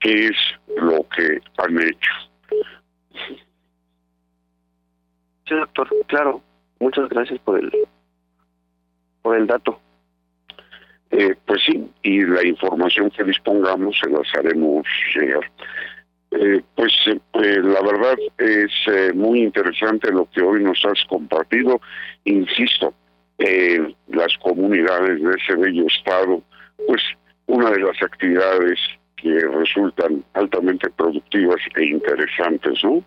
qué 0.00 0.28
es 0.28 0.36
lo 0.76 1.06
que 1.08 1.40
han 1.58 1.82
hecho. 1.82 2.12
Sí, 5.46 5.54
doctor, 5.54 5.88
claro. 6.06 6.42
Muchas 6.80 7.08
gracias 7.08 7.38
por 7.40 7.58
el 7.58 7.72
por 9.22 9.36
el 9.36 9.46
dato. 9.46 9.80
Eh, 11.10 11.34
pues 11.46 11.62
sí, 11.64 11.90
y 12.02 12.22
la 12.24 12.46
información 12.46 13.10
que 13.10 13.24
dispongamos 13.24 13.98
se 13.98 14.10
las 14.10 14.26
haremos 14.34 14.86
llegar. 15.14 15.50
Eh, 16.30 16.62
pues 16.74 16.92
eh, 17.06 17.60
la 17.62 17.80
es 18.38 19.14
muy 19.14 19.42
interesante 19.42 20.12
lo 20.12 20.28
que 20.30 20.42
hoy 20.42 20.62
nos 20.62 20.84
has 20.84 21.04
compartido. 21.08 21.80
Insisto, 22.24 22.94
en 23.38 23.94
las 24.08 24.36
comunidades 24.38 25.22
de 25.22 25.30
ese 25.36 25.54
bello 25.56 25.86
estado, 25.86 26.42
pues 26.86 27.02
una 27.46 27.70
de 27.70 27.80
las 27.80 28.02
actividades 28.02 28.78
que 29.16 29.40
resultan 29.40 30.24
altamente 30.34 30.90
productivas 30.90 31.60
e 31.76 31.86
interesantes, 31.86 32.82
¿no? 32.84 33.02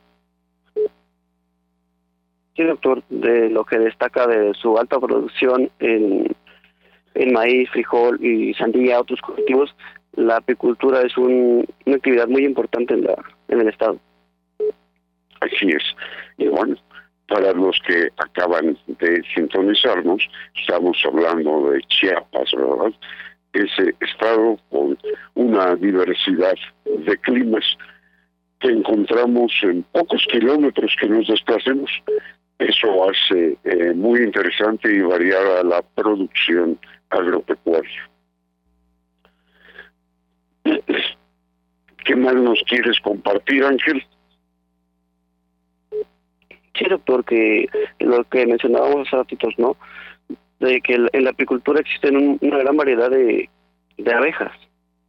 Sí, 2.56 2.63
doctor, 2.63 3.01
de 3.10 3.49
lo 3.49 3.63
que 3.63 3.80
destaca 3.80 4.27
de 4.27 4.54
su 4.56 4.77
alta 4.77 4.99
producción 4.99 5.69
en, 5.80 6.27
en 7.13 7.34
maíz, 7.34 7.69
frijol 7.69 8.23
y 8.23 8.54
sandía, 8.56 8.99
otros 8.99 9.21
cultivos, 9.21 9.73
la 10.13 10.38
apicultura 10.38 11.01
es 11.01 11.17
una 11.17 11.63
actividad 11.95 12.27
muy 12.27 12.43
importante 12.43 12.93
en, 12.93 13.04
la, 13.04 13.15
en 13.47 13.62
el 13.62 13.69
estado. 13.69 13.97
Así 15.41 15.69
es. 15.69 15.84
Y 16.38 16.47
bueno, 16.47 16.75
para 17.27 17.51
los 17.54 17.80
que 17.88 18.10
acaban 18.17 18.77
de 18.88 19.23
sintonizarnos, 19.36 20.27
estamos 20.56 20.97
hablando 21.06 21.71
de 21.71 21.82
Chiapas, 21.88 22.51
¿verdad? 22.56 22.93
Ese 23.54 23.95
estado 23.99 24.58
con 24.69 24.97
una 25.36 25.75
diversidad 25.75 26.56
de 26.86 27.17
climas 27.17 27.65
que 28.60 28.69
encontramos 28.69 29.51
en 29.63 29.84
pocos 29.91 30.25
kilómetros 30.32 30.95
que 30.99 31.08
nos 31.08 31.27
desplacemos. 31.27 31.91
Eso 32.60 33.10
hace 33.10 33.58
eh, 33.63 33.93
muy 33.93 34.21
interesante 34.21 34.93
y 34.93 35.01
variada 35.01 35.63
la 35.63 35.82
producción 35.82 36.80
agropecuaria. 37.10 38.10
¿Qué 42.06 42.15
más 42.15 42.36
nos 42.36 42.62
quieres 42.67 42.99
compartir, 42.99 43.63
Ángel? 43.63 44.06
Sí, 46.75 46.86
doctor, 46.89 47.25
que 47.25 47.67
lo 47.99 48.23
que 48.25 48.45
mencionábamos 48.45 49.07
hace 49.07 49.17
ratitos, 49.17 49.53
¿no? 49.57 49.75
De 50.60 50.81
que 50.81 50.95
en 51.12 51.23
la 51.23 51.31
apicultura 51.31 51.79
existen 51.79 52.38
una 52.39 52.57
gran 52.60 52.77
variedad 52.77 53.10
de, 53.10 53.49
de 53.97 54.13
abejas. 54.13 54.51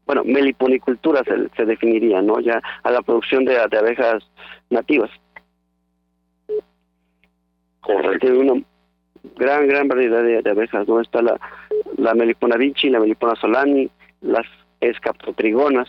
Bueno, 0.07 0.25
meliponicultura 0.25 1.23
se, 1.25 1.49
se, 1.57 1.65
definiría, 1.65 2.21
¿no? 2.23 2.41
Ya 2.41 2.61
a 2.83 2.91
la 2.91 3.03
producción 3.03 3.45
de, 3.45 3.55
de 3.71 3.79
abejas 3.79 4.29
nativas. 4.71 5.11
Correcto. 7.81 8.19
Tiene 8.27 8.39
una 8.39 8.63
gran, 9.37 9.69
gran 9.69 9.89
variedad 9.89 10.23
de, 10.23 10.51
abejas, 10.51 10.89
¿no? 10.89 11.01
Está 11.01 11.23
la, 11.23 11.39
la 11.97 12.15
melipona 12.15 12.57
vinci, 12.57 12.91
la 12.91 13.01
melipona 13.01 13.37
solani, 13.37 13.89
las 14.21 14.47
escaptotrigonas, 14.81 15.89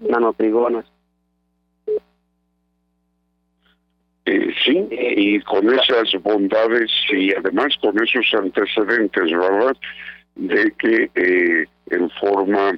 nanotrigonas. 0.00 0.84
Eh, 4.26 4.54
sí, 4.64 4.88
y 4.90 5.40
con 5.40 5.68
esas 5.68 6.10
bondades 6.22 6.90
y 7.10 7.34
además 7.34 7.76
con 7.82 8.02
esos 8.02 8.26
antecedentes, 8.32 9.30
¿verdad? 9.30 9.76
De 10.34 10.72
que 10.78 11.10
eh, 11.14 11.66
en 11.90 12.10
forma 12.10 12.72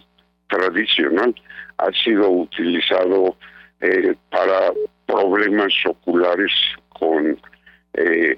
tradicional 0.48 1.32
ha 1.78 1.92
sido 1.92 2.28
utilizado 2.30 3.36
eh, 3.80 4.16
para 4.30 4.72
problemas 5.06 5.72
oculares 5.86 6.52
con 6.88 7.38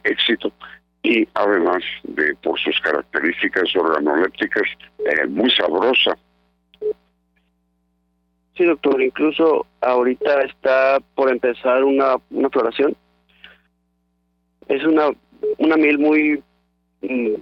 éxito 0.04 0.52
y 1.02 1.26
además 1.34 1.82
de 2.04 2.32
por 2.36 2.60
sus 2.60 2.78
características 2.80 3.74
organolépticas 3.74 4.68
muy 5.30 5.50
sabrosa. 5.50 6.16
Sí, 8.58 8.64
doctor, 8.64 9.00
incluso 9.00 9.66
ahorita 9.80 10.40
está 10.40 10.98
por 11.14 11.30
empezar 11.30 11.84
una, 11.84 12.16
una 12.30 12.50
floración. 12.50 12.96
Es 14.66 14.84
una, 14.84 15.10
una 15.58 15.76
miel 15.76 16.00
muy 16.00 16.42
mm, 17.02 17.34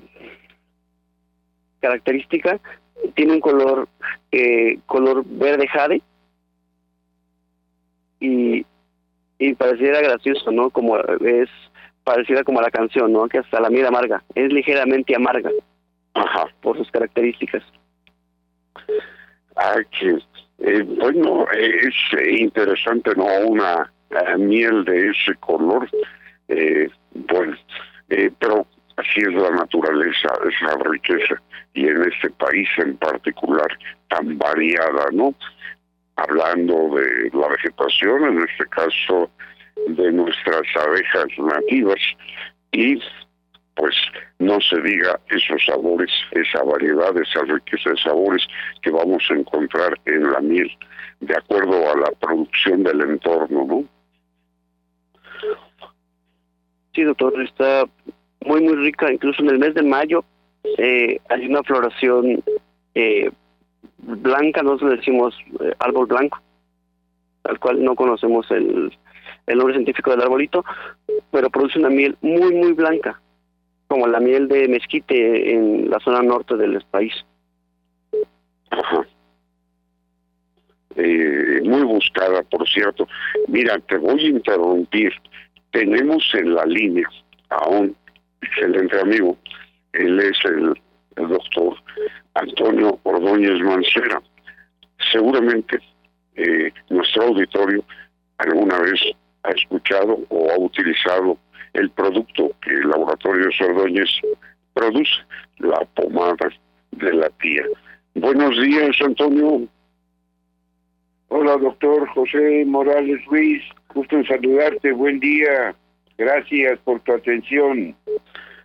característica, 1.81 2.61
tiene 3.15 3.33
un 3.33 3.41
color 3.41 3.89
eh, 4.31 4.79
color 4.85 5.25
verde 5.27 5.67
jade 5.69 6.03
y, 8.21 8.67
y 9.39 9.55
pareciera 9.55 10.03
gracioso, 10.03 10.51
¿no? 10.51 10.69
Como 10.69 10.99
es 10.99 11.49
parecida 12.05 12.45
como 12.45 12.61
la 12.61 12.71
canción, 12.71 13.11
¿no? 13.11 13.27
Que 13.27 13.39
hasta 13.39 13.59
la 13.61 13.71
miel 13.71 13.87
amarga, 13.87 14.23
es 14.35 14.53
ligeramente 14.53 15.17
amarga. 15.17 15.51
Ajá. 16.13 16.49
Por 16.61 16.77
sus 16.77 16.91
características. 16.91 17.63
Ah, 19.57 19.79
que 19.99 20.19
eh, 20.59 20.83
bueno, 20.83 21.47
es 21.53 21.95
interesante, 22.41 23.13
¿no? 23.17 23.27
Una 23.47 23.91
eh, 24.11 24.39
miel 24.39 24.85
de 24.85 25.11
ese 25.11 25.35
color. 25.41 25.89
Eh, 26.49 26.89
bueno, 27.15 27.57
eh, 28.09 28.31
pero 28.39 28.67
así 28.97 29.21
es 29.21 29.35
la 29.35 29.51
naturaleza, 29.51 30.29
esa 30.49 30.77
riqueza. 30.91 31.43
Y 31.75 31.87
en 31.89 32.03
este 32.11 32.31
país 32.31 32.69
en 32.79 32.97
particular, 32.97 33.69
tan 34.09 34.39
variada, 34.39 35.09
¿no? 35.13 35.35
Hablando 36.17 36.97
de 36.97 37.31
la 37.35 37.49
vegetación, 37.49 38.25
en 38.25 38.49
este 38.49 38.67
caso 38.71 39.31
de 39.89 40.13
nuestras 40.13 40.63
abejas 40.75 41.27
nativas, 41.39 42.01
y 42.73 42.99
pues 43.77 43.95
no 44.39 44.59
se 44.61 44.81
diga 44.81 45.21
esos 45.29 45.65
sabores, 45.67 46.11
esa 46.33 46.65
variedad, 46.65 47.17
esa 47.17 47.43
riqueza 47.43 47.91
de 47.91 47.97
sabores 47.99 48.43
que 48.83 48.91
vamos 48.91 49.23
a 49.31 49.35
encontrar 49.35 50.01
en 50.07 50.33
la 50.33 50.41
miel, 50.41 50.71
de 51.21 51.37
acuerdo 51.37 51.93
a 51.93 51.97
la 51.99 52.11
producción 52.19 52.83
del 52.83 53.03
entorno, 53.03 53.65
¿no? 53.67 53.85
Sí, 56.95 57.03
doctor, 57.03 57.39
está 57.43 57.85
muy, 58.47 58.63
muy 58.63 58.77
rica. 58.77 59.13
Incluso 59.13 59.43
en 59.43 59.51
el 59.51 59.59
mes 59.59 59.75
de 59.75 59.83
mayo 59.83 60.25
eh, 60.79 61.21
hay 61.29 61.47
una 61.47 61.63
floración 61.63 62.43
eh, 62.95 63.31
blanca, 63.99 64.63
nosotros 64.63 64.97
decimos 64.97 65.37
eh, 65.61 65.75
árbol 65.79 66.07
blanco, 66.07 66.41
al 67.45 67.59
cual 67.61 67.85
no 67.85 67.95
conocemos 67.95 68.51
el, 68.51 68.97
el 69.47 69.59
nombre 69.59 69.75
científico 69.75 70.13
del 70.13 70.23
arbolito, 70.23 70.65
pero 71.31 71.51
produce 71.51 71.79
una 71.79 71.91
miel 71.91 72.17
muy, 72.23 72.55
muy 72.55 72.73
blanca 72.73 73.21
como 73.89 74.07
la 74.07 74.21
miel 74.21 74.49
de 74.49 74.69
mezquite 74.69 75.55
en 75.55 75.91
la 75.91 75.99
zona 76.01 76.23
norte 76.23 76.57
del 76.57 76.83
país. 76.91 77.15
Ajá. 78.71 79.07
Eh, 80.97 81.61
muy 81.63 81.83
buscada, 81.83 82.43
por 82.43 82.67
cierto. 82.69 83.07
Mira, 83.49 83.79
te 83.81 83.99
voy 83.99 84.25
a 84.25 84.29
interrumpir. 84.29 85.13
Tenemos 85.71 86.25
en 86.35 86.55
la 86.55 86.65
línea 86.65 87.09
a 87.51 87.69
un 87.69 87.95
excelente 88.41 88.99
amigo. 89.01 89.37
Él 89.93 90.19
es 90.21 90.39
el, 90.45 90.75
doctor 91.17 91.77
Antonio 92.35 92.99
Ordóñez 93.03 93.61
Mancera. 93.61 94.23
Seguramente 95.13 95.79
eh, 96.35 96.73
nuestro 96.91 97.25
auditorio 97.25 97.85
alguna 98.39 98.79
vez 98.81 99.01
ha 99.47 99.51
escuchado 99.53 100.19
o 100.29 100.51
ha 100.51 100.59
utilizado 100.59 101.39
el 101.73 101.91
producto 101.91 102.53
que 102.63 102.71
el 102.71 102.89
laboratorio 102.89 103.49
Ordóñez 103.61 104.11
produce, 104.75 105.13
la 105.59 105.81
pomada 105.95 106.37
de 106.93 107.13
la 107.15 107.31
tía. 107.41 107.65
Buenos 108.15 108.61
días, 108.61 108.97
Antonio. 109.01 109.69
Hola, 111.29 111.57
doctor 111.57 112.09
José 112.09 112.65
Morales 112.67 113.25
Ruiz. 113.27 113.63
Gusto 113.95 114.17
en 114.17 114.27
saludarte. 114.27 114.93
Buen 114.93 115.21
día. 115.21 115.75
Gracias 116.19 116.79
por 116.81 117.01
tu 117.01 117.13
atención. 117.13 117.95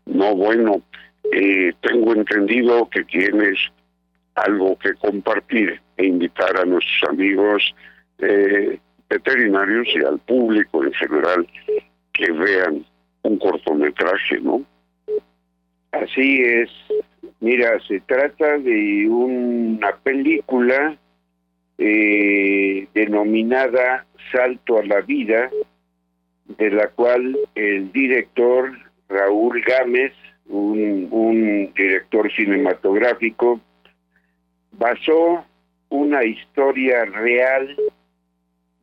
No, 0.06 0.36
bueno, 0.36 0.82
eh, 1.32 1.74
tengo 1.82 2.14
entendido 2.14 2.90
que 2.90 3.04
tienes 3.04 3.58
algo 4.36 4.78
que 4.78 4.94
compartir 4.96 5.82
e 5.98 6.06
invitar 6.06 6.58
a 6.58 6.66
nuestros 6.66 7.10
amigos 7.10 7.76
eh, 8.20 8.80
veterinarios 9.12 9.88
y 9.94 10.06
al 10.06 10.20
público 10.20 10.84
en 10.84 10.94
general 10.94 11.48
que 12.14 12.32
vean 12.32 12.86
un 13.24 13.38
cortometraje, 13.38 14.40
¿no? 14.40 14.64
Así 15.92 16.42
es. 16.42 16.70
Mira, 17.42 17.78
se 17.88 18.00
trata 18.02 18.58
de 18.58 19.08
una 19.10 19.92
película 19.98 20.96
eh, 21.78 22.88
denominada 22.94 24.06
Salto 24.32 24.80
a 24.80 24.86
la 24.86 25.02
Vida, 25.02 25.50
de 26.58 26.70
la 26.70 26.88
cual 26.88 27.38
el 27.56 27.92
director 27.92 28.72
Raúl 29.10 29.62
Gámez, 29.62 30.14
un, 30.48 31.08
un 31.12 31.74
director 31.74 32.32
cinematográfico, 32.32 33.60
basó 34.72 35.44
una 35.90 36.24
historia 36.24 37.04
real 37.06 37.76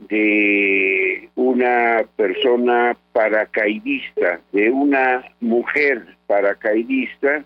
de 0.09 1.29
una 1.35 2.05
persona 2.17 2.97
paracaidista, 3.13 4.41
de 4.53 4.71
una 4.71 5.25
mujer 5.41 6.17
paracaidista 6.27 7.45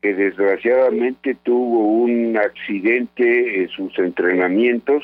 que 0.00 0.14
desgraciadamente 0.14 1.34
tuvo 1.42 1.80
un 1.80 2.36
accidente 2.36 3.62
en 3.62 3.68
sus 3.70 3.98
entrenamientos 3.98 5.02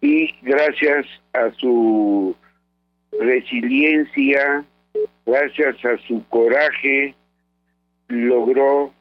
y 0.00 0.34
gracias 0.42 1.06
a 1.34 1.50
su 1.58 2.34
resiliencia, 3.20 4.64
gracias 5.26 5.84
a 5.84 5.98
su 6.08 6.24
coraje, 6.28 7.14
logró 8.08 8.92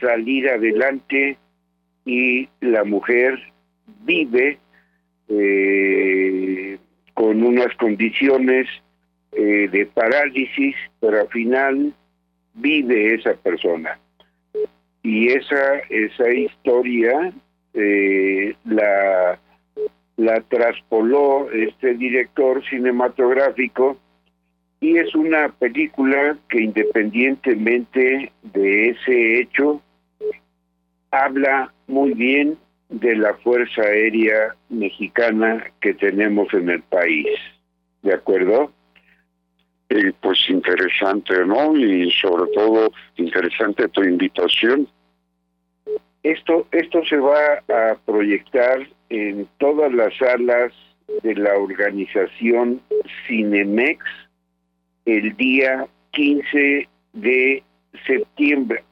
salir 0.00 0.48
adelante 0.48 1.36
y 2.04 2.48
la 2.60 2.84
mujer 2.84 3.38
vive 4.04 4.58
eh, 5.28 6.78
con 7.14 7.42
unas 7.42 7.74
condiciones 7.76 8.68
eh, 9.32 9.68
de 9.70 9.86
parálisis, 9.86 10.76
pero 11.00 11.20
al 11.20 11.28
final 11.28 11.92
vive 12.54 13.14
esa 13.14 13.34
persona. 13.34 13.98
Y 15.02 15.28
esa, 15.28 15.78
esa 15.90 16.30
historia 16.30 17.32
eh, 17.74 18.54
la, 18.64 19.38
la 20.16 20.40
traspoló 20.42 21.50
este 21.50 21.94
director 21.94 22.64
cinematográfico 22.68 23.98
y 24.80 24.98
es 24.98 25.14
una 25.14 25.48
película 25.48 26.36
que 26.48 26.62
independientemente 26.62 28.30
de 28.42 28.90
ese 28.90 29.40
hecho, 29.40 29.80
habla 31.10 31.72
muy 31.86 32.12
bien 32.12 32.58
de 32.88 33.16
la 33.16 33.34
Fuerza 33.34 33.82
Aérea 33.82 34.54
Mexicana 34.68 35.64
que 35.80 35.94
tenemos 35.94 36.52
en 36.54 36.70
el 36.70 36.82
país. 36.82 37.26
¿De 38.02 38.14
acuerdo? 38.14 38.72
Eh, 39.88 40.12
pues 40.20 40.38
interesante, 40.48 41.44
¿no? 41.44 41.76
Y 41.76 42.10
sobre 42.10 42.50
todo 42.52 42.92
interesante 43.16 43.88
tu 43.88 44.02
invitación. 44.02 44.88
Esto, 46.22 46.66
esto 46.72 47.04
se 47.04 47.18
va 47.18 47.62
a 47.68 47.96
proyectar 48.06 48.86
en 49.10 49.46
todas 49.58 49.92
las 49.92 50.16
salas 50.16 50.72
de 51.22 51.34
la 51.34 51.54
organización 51.54 52.80
Cinemex 53.26 54.04
el 55.04 55.36
día 55.36 55.86
15 56.12 56.88
de 57.12 57.62
septiembre. 58.06 58.84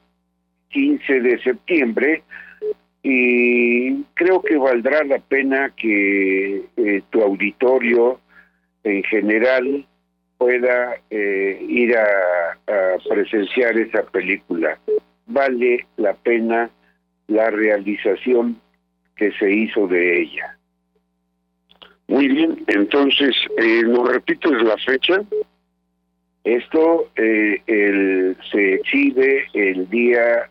15 0.69 1.21
de 1.21 1.39
septiembre 1.41 2.23
y 3.03 4.03
creo 4.13 4.41
que 4.41 4.57
valdrá 4.57 5.03
la 5.03 5.19
pena 5.19 5.73
que 5.75 6.63
eh, 6.77 7.01
tu 7.09 7.21
auditorio 7.21 8.21
en 8.85 9.03
general 9.03 9.85
pueda 10.37 10.95
eh, 11.09 11.65
ir 11.67 11.95
a, 11.97 12.07
presenciar 13.09 13.77
esa 13.77 14.03
película. 14.03 14.79
Vale 15.25 15.85
la 15.97 16.13
pena 16.13 16.69
la 17.27 17.49
realización 17.49 18.59
que 19.15 19.31
se 19.33 19.51
hizo 19.51 19.87
de 19.87 20.21
ella. 20.21 20.57
Muy 22.07 22.27
bien, 22.27 22.63
entonces, 22.67 23.35
eh, 23.57 23.83
¿nos 23.83 24.11
repites 24.11 24.51
la 24.63 24.77
fecha? 24.77 25.21
Esto 26.43 27.09
eh, 27.15 27.61
el, 27.67 28.35
se 28.51 28.75
exhibe 28.75 29.45
el 29.53 29.89
día 29.89 30.49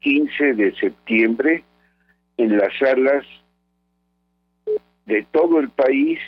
15 0.00 0.54
de 0.54 0.74
septiembre 0.76 1.64
en 2.36 2.58
las 2.58 2.76
salas 2.78 3.24
de 5.06 5.26
todo 5.32 5.60
el 5.60 5.70
país 5.70 6.18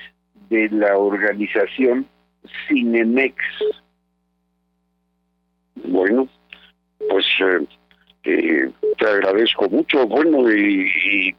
de 0.51 0.69
la 0.71 0.97
organización 0.97 2.07
Cinemex. 2.69 3.37
Bueno, 5.85 6.29
pues 7.09 7.25
eh, 7.41 7.67
eh, 8.25 8.71
te 8.99 9.07
agradezco 9.07 9.69
mucho. 9.69 10.07
Bueno, 10.07 10.51
y, 10.51 11.35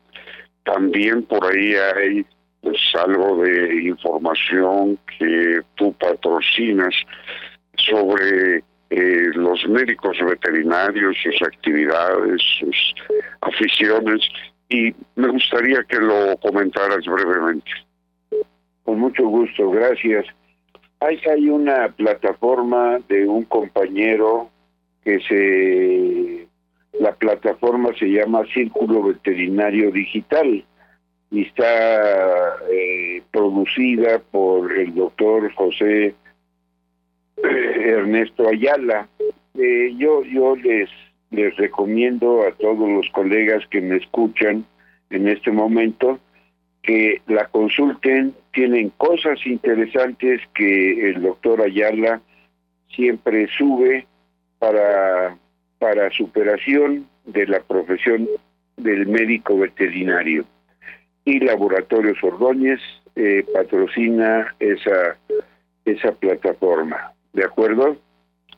también 0.63 1.23
por 1.23 1.45
ahí 1.45 1.75
hay 1.75 2.25
pues 2.59 2.77
algo 2.95 3.41
de 3.41 3.83
información 3.83 4.99
que 5.17 5.61
tú 5.75 5.93
patrocinas 5.93 6.93
sobre 7.77 8.63
eh, 8.89 9.29
los 9.33 9.65
médicos 9.69 10.17
veterinarios, 10.19 11.15
sus 11.23 11.41
actividades, 11.41 12.41
sus 12.59 12.95
aficiones 13.39 14.21
y 14.69 14.93
me 15.15 15.29
gustaría 15.29 15.83
que 15.83 15.97
lo 15.97 16.37
comentaras 16.37 17.05
brevemente. 17.05 17.71
Con 18.83 18.99
mucho 18.99 19.27
gusto, 19.27 19.69
gracias. 19.71 20.25
Hay, 20.99 21.19
hay 21.31 21.49
una 21.49 21.89
plataforma 21.89 22.99
de 23.07 23.27
un 23.27 23.43
compañero 23.43 24.49
que 25.03 25.19
se... 25.21 26.47
La 26.99 27.13
plataforma 27.13 27.91
se 27.99 28.07
llama 28.07 28.43
Círculo 28.53 29.03
Veterinario 29.03 29.91
Digital 29.91 30.65
y 31.29 31.41
está 31.43 32.57
eh, 32.71 33.21
producida 33.31 34.19
por 34.19 34.71
el 34.75 34.95
doctor 34.95 35.53
José 35.53 36.15
eh, 37.37 37.83
Ernesto 37.85 38.47
Ayala. 38.47 39.07
Eh, 39.53 39.93
yo, 39.97 40.23
yo 40.23 40.55
les 40.55 40.89
les 41.31 41.55
recomiendo 41.57 42.43
a 42.47 42.51
todos 42.51 42.89
los 42.89 43.09
colegas 43.11 43.65
que 43.67 43.81
me 43.81 43.97
escuchan 43.97 44.65
en 45.09 45.27
este 45.27 45.51
momento 45.51 46.19
que 46.83 47.21
la 47.27 47.45
consulten. 47.47 48.33
Tienen 48.53 48.89
cosas 48.97 49.39
interesantes 49.45 50.41
que 50.53 51.09
el 51.09 51.21
doctor 51.21 51.61
Ayala 51.61 52.21
siempre 52.95 53.47
sube 53.57 54.07
para, 54.59 55.37
para 55.79 56.09
superación 56.11 57.07
de 57.25 57.45
la 57.45 57.59
profesión 57.59 58.27
del 58.77 59.07
médico 59.07 59.57
veterinario. 59.57 60.45
Y 61.25 61.39
Laboratorios 61.39 62.23
Ordóñez 62.23 62.79
eh, 63.15 63.45
patrocina 63.53 64.55
esa, 64.59 65.17
esa 65.83 66.11
plataforma. 66.13 67.13
¿De 67.33 67.43
acuerdo? 67.43 67.97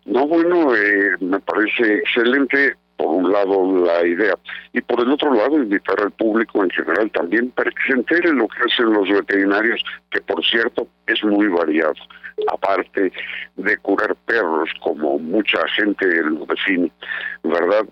No, 0.09 0.27
bueno, 0.27 0.75
eh, 0.75 1.15
me 1.19 1.39
parece 1.39 1.97
excelente 1.97 2.75
por 2.97 3.09
un 3.09 3.31
lado 3.31 3.85
la 3.85 4.05
idea 4.07 4.33
y 4.73 4.81
por 4.81 4.99
el 5.01 5.11
otro 5.11 5.31
lado 5.35 5.55
invitar 5.57 6.01
al 6.01 6.09
público 6.09 6.63
en 6.63 6.71
general 6.71 7.11
también 7.11 7.51
para 7.51 7.69
que 7.69 7.77
se 7.87 7.93
entere 7.93 8.33
lo 8.33 8.47
que 8.47 8.63
hacen 8.65 8.91
los 8.91 9.07
veterinarios, 9.07 9.83
que 10.09 10.19
por 10.21 10.43
cierto 10.43 10.87
es 11.05 11.23
muy 11.23 11.47
variado. 11.47 11.93
Aparte 12.51 13.11
de 13.55 13.77
curar 13.77 14.15
perros, 14.25 14.71
como 14.81 15.19
mucha 15.19 15.59
gente 15.75 16.07
lo 16.23 16.43
define, 16.47 16.91
¿verdad? 17.43 17.85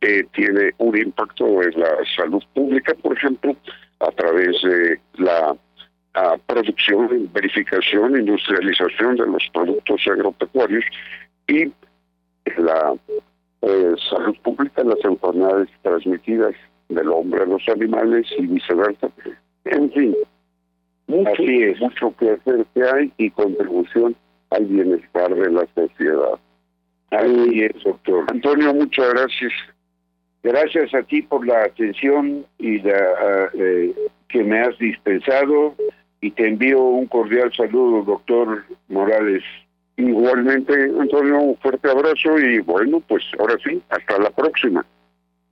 Eh, 0.00 0.24
tiene 0.32 0.70
un 0.78 0.96
impacto 0.96 1.60
en 1.60 1.80
la 1.80 1.90
salud 2.16 2.42
pública, 2.54 2.94
por 3.02 3.16
ejemplo, 3.16 3.56
a 3.98 4.12
través 4.12 4.62
de 4.62 5.00
la 5.14 5.56
producción, 6.46 7.28
verificación, 7.32 8.16
industrialización 8.16 9.16
de 9.16 9.26
los 9.26 9.42
productos 9.52 10.00
agropecuarios 10.06 10.84
y 11.48 11.72
la 12.58 12.94
eh, 13.62 13.94
salud 14.10 14.36
pública, 14.42 14.84
las 14.84 15.04
enfermedades 15.04 15.68
transmitidas 15.82 16.54
del 16.88 17.08
hombre 17.08 17.42
a 17.42 17.46
los 17.46 17.66
animales 17.68 18.26
y 18.38 18.46
viceversa. 18.46 19.10
En 19.64 19.90
fin, 19.92 20.14
mucho, 21.06 21.42
mucho 21.80 22.14
que 22.18 22.30
hacer 22.30 22.66
que 22.74 22.82
hay 22.82 23.12
y 23.18 23.30
contribución 23.30 24.14
al 24.50 24.66
bienestar 24.66 25.34
de 25.34 25.50
la 25.50 25.66
sociedad. 25.74 26.38
Así 27.10 27.62
es, 27.62 27.82
doctor. 27.82 28.24
Antonio, 28.28 28.74
muchas 28.74 29.12
gracias. 29.14 29.52
Gracias 30.42 30.94
a 30.94 31.02
ti 31.02 31.22
por 31.22 31.46
la 31.46 31.64
atención 31.64 32.44
y 32.58 32.78
la 32.80 33.50
eh, 33.54 33.94
que 34.28 34.44
me 34.44 34.60
has 34.60 34.76
dispensado 34.78 35.74
y 36.20 36.30
te 36.30 36.48
envío 36.48 36.82
un 36.82 37.06
cordial 37.06 37.52
saludo, 37.54 38.02
doctor 38.02 38.64
Morales. 38.88 39.42
Igualmente, 39.96 40.72
Antonio, 41.00 41.38
un 41.38 41.56
fuerte 41.58 41.88
abrazo 41.88 42.38
y 42.38 42.58
bueno, 42.60 43.00
pues 43.06 43.22
ahora 43.38 43.56
sí, 43.64 43.80
hasta 43.90 44.18
la 44.18 44.30
próxima. 44.30 44.84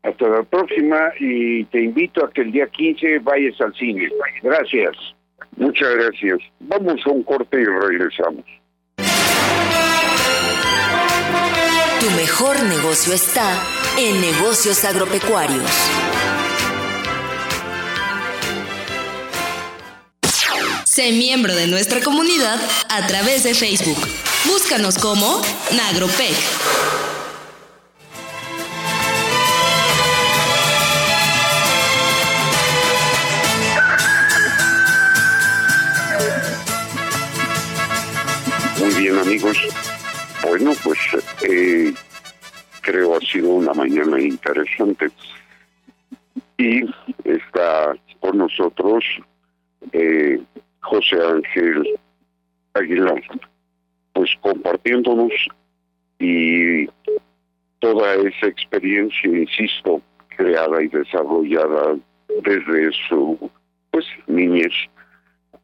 Hasta 0.02 0.28
la 0.28 0.42
próxima 0.42 1.12
y 1.20 1.64
te 1.66 1.80
invito 1.80 2.24
a 2.24 2.30
que 2.30 2.42
el 2.42 2.50
día 2.50 2.66
15 2.66 3.20
vayas 3.20 3.60
al 3.60 3.72
cine. 3.74 4.08
Gracias. 4.42 4.96
Muchas 5.56 5.94
gracias. 5.94 6.38
Vamos 6.60 7.00
a 7.06 7.10
un 7.10 7.22
corte 7.22 7.60
y 7.60 7.64
regresamos. 7.64 8.44
Tu 12.00 12.10
mejor 12.16 12.60
negocio 12.64 13.12
está 13.12 13.62
en 13.96 14.20
negocios 14.20 14.84
agropecuarios. 14.84 15.70
Sé 20.84 21.12
miembro 21.12 21.54
de 21.54 21.68
nuestra 21.68 22.00
comunidad 22.00 22.60
a 22.90 23.06
través 23.06 23.44
de 23.44 23.54
Facebook. 23.54 24.31
Búscanos 24.46 24.98
como 24.98 25.40
Nagropec. 25.76 26.34
Muy 38.80 38.94
bien 38.94 39.18
amigos, 39.18 39.56
bueno 40.42 40.72
pues 40.82 40.98
eh, 41.42 41.94
creo 42.80 43.16
ha 43.16 43.20
sido 43.20 43.50
una 43.50 43.72
mañana 43.74 44.20
interesante. 44.20 45.10
Y 46.58 46.82
está 47.24 47.94
con 48.20 48.38
nosotros 48.38 49.04
eh, 49.92 50.40
José 50.80 51.16
Ángel 51.16 52.00
Aguilar, 52.74 53.22
pues 54.22 54.36
compartiéndonos 54.40 55.32
y 56.20 56.86
toda 57.80 58.14
esa 58.14 58.46
experiencia, 58.46 59.28
insisto, 59.28 60.00
creada 60.36 60.80
y 60.80 60.86
desarrollada 60.86 61.96
desde 62.44 62.92
su 63.08 63.50
pues 63.90 64.06
niñez 64.28 64.72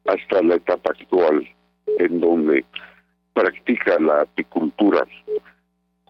hasta 0.06 0.42
la 0.42 0.56
etapa 0.56 0.90
actual 0.90 1.48
en 2.00 2.20
donde 2.20 2.64
practica 3.32 3.96
la 4.00 4.22
apicultura 4.22 5.06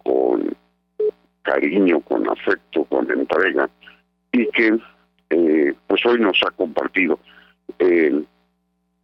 con 0.03 0.57
cariño, 1.42 2.01
con 2.01 2.30
afecto, 2.30 2.84
con 2.84 3.11
entrega 3.11 3.68
y 4.32 4.46
que 4.53 4.78
eh, 5.28 5.74
pues 5.86 6.07
hoy 6.07 6.18
nos 6.18 6.40
ha 6.46 6.51
compartido. 6.53 7.18
Eh, 7.78 8.24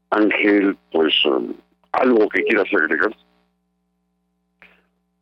Ángel, 0.08 0.78
pues 0.90 1.12
um, 1.26 1.52
algo 2.00 2.28
que 2.28 2.42
quieras 2.44 2.66
agregar. 2.72 3.14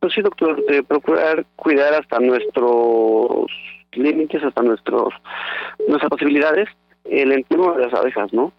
Pues 0.03 0.15
sí, 0.15 0.21
doctor, 0.21 0.61
de 0.67 0.83
procurar 0.83 1.47
cuidar 1.55 1.95
hasta 1.95 2.19
nuestros 2.19 3.47
límites, 3.93 4.43
hasta 4.43 4.61
nuestros 4.61 5.15
nuestras 5.87 6.11
posibilidades, 6.11 6.69
el 7.05 7.31
entorno 7.31 7.75
de 7.75 7.85
las 7.85 7.95
abejas, 7.95 8.33
¿no? 8.33 8.53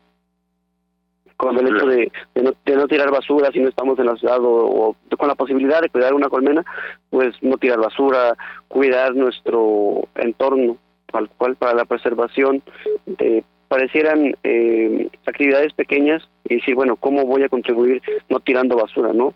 Con 1.36 1.60
el 1.60 1.76
hecho 1.76 1.86
de, 1.86 2.10
no, 2.36 2.54
de 2.66 2.76
no 2.78 2.88
tirar 2.88 3.12
basura 3.12 3.52
si 3.52 3.60
no 3.60 3.68
estamos 3.68 4.00
en 4.00 4.06
la 4.06 4.16
ciudad 4.16 4.38
o, 4.42 4.96
con 5.18 5.28
la 5.28 5.36
posibilidad 5.36 5.82
de 5.82 5.90
cuidar 5.90 6.14
una 6.14 6.30
colmena, 6.30 6.64
pues 7.10 7.36
no 7.42 7.58
tirar 7.58 7.80
basura, 7.80 8.38
cuidar 8.70 9.14
nuestro 9.14 10.08
entorno, 10.16 10.78
tal 11.12 11.30
cual 11.32 11.58
para 11.58 11.74
la 11.74 11.84
preservación 11.84 12.64
de 13.06 13.44
parecieran 13.68 14.38
eh, 14.44 15.10
actividades 15.26 15.74
pequeñas 15.74 16.24
y 16.46 16.56
decir, 16.56 16.74
bueno, 16.74 16.96
¿cómo 16.96 17.26
voy 17.26 17.44
a 17.44 17.50
contribuir 17.50 18.02
no 18.30 18.40
tirando 18.40 18.78
basura, 18.78 19.12
no? 19.12 19.34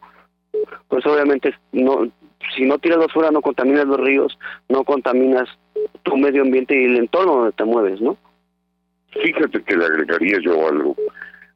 Pues 0.87 1.05
obviamente, 1.05 1.53
no 1.71 2.07
si 2.55 2.65
no 2.65 2.77
tiras 2.77 2.99
basura 2.99 3.31
no 3.31 3.41
contaminas 3.41 3.85
los 3.85 3.99
ríos, 3.99 4.37
no 4.69 4.83
contaminas 4.83 5.49
tu 6.03 6.17
medio 6.17 6.43
ambiente 6.43 6.79
y 6.79 6.85
el 6.85 6.97
entorno 6.97 7.35
donde 7.35 7.51
te 7.53 7.65
mueves, 7.65 8.01
¿no? 8.01 8.17
Fíjate 9.11 9.61
que 9.63 9.75
le 9.75 9.85
agregaría 9.85 10.39
yo 10.41 10.67
algo, 10.67 10.95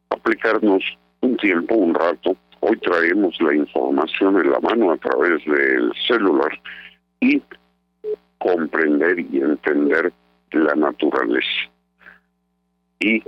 aplicarnos 0.10 0.84
un 1.22 1.38
tiempo, 1.38 1.76
un 1.76 1.94
rato, 1.94 2.36
hoy 2.62 2.78
traemos 2.78 3.40
la 3.42 3.56
información 3.56 4.40
en 4.40 4.52
la 4.52 4.60
mano 4.60 4.92
a 4.92 4.98
través 4.98 5.44
del 5.46 5.92
celular 6.08 6.52
y 7.20 7.42
comprender 8.40 9.20
y 9.20 9.42
entender 9.42 10.12
la 10.52 10.76
naturaleza. 10.76 11.70
Y 13.00 13.24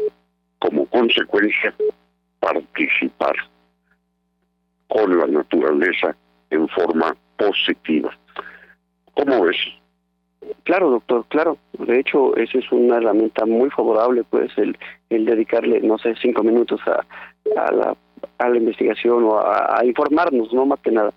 como 0.59 0.85
consecuencia 0.87 1.73
participar 2.39 3.35
con 4.93 5.17
la 5.17 5.25
naturaleza 5.25 6.15
en 6.51 6.67
forma 6.69 7.15
positiva. 7.37 8.15
¿Cómo 9.15 9.45
ves? 9.45 9.57
Claro, 10.63 10.91
doctor, 10.91 11.25
claro. 11.29 11.57
De 11.79 11.99
hecho, 11.99 12.35
eso 12.37 12.59
es 12.59 12.71
una 12.71 12.97
herramienta 12.97 13.45
muy 13.45 13.69
favorable, 13.71 14.23
pues, 14.29 14.51
el, 14.57 14.77
el 15.09 15.25
dedicarle, 15.25 15.81
no 15.81 15.97
sé, 15.97 16.13
cinco 16.21 16.43
minutos 16.43 16.79
a, 16.85 17.05
a, 17.59 17.71
la, 17.71 17.97
a 18.37 18.49
la 18.49 18.57
investigación 18.57 19.23
o 19.23 19.39
a, 19.39 19.79
a 19.79 19.85
informarnos, 19.85 20.53
no 20.53 20.65
más 20.65 20.79
que 20.81 20.91
nada. 20.91 21.11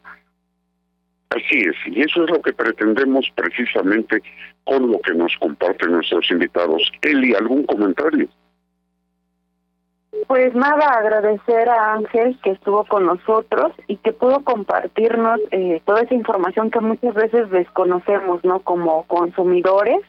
Así 1.31 1.59
es, 1.59 1.77
y 1.87 2.01
eso 2.01 2.24
es 2.24 2.31
lo 2.31 2.41
que 2.41 2.53
pretendemos 2.53 3.31
precisamente 3.35 4.22
con 4.64 4.91
lo 4.91 4.99
que 5.01 5.12
nos 5.12 5.37
comparten 5.39 5.93
nuestros 5.93 6.31
invitados. 6.31 6.91
Eli, 7.03 7.35
¿algún 7.35 7.64
comentario? 7.66 8.29
Pues 10.27 10.53
nada, 10.55 10.89
agradecer 10.89 11.68
a 11.68 11.95
Ángel 11.95 12.37
que 12.43 12.51
estuvo 12.51 12.85
con 12.85 13.07
nosotros 13.07 13.72
y 13.87 13.97
que 13.99 14.12
pudo 14.12 14.43
compartirnos 14.43 15.39
eh, 15.53 15.81
toda 15.85 16.01
esa 16.01 16.14
información 16.14 16.70
que 16.70 16.81
muchas 16.81 17.14
veces 17.14 17.49
desconocemos, 17.51 18.43
¿no? 18.45 18.59
Como 18.61 19.05
consumidores, 19.05 20.01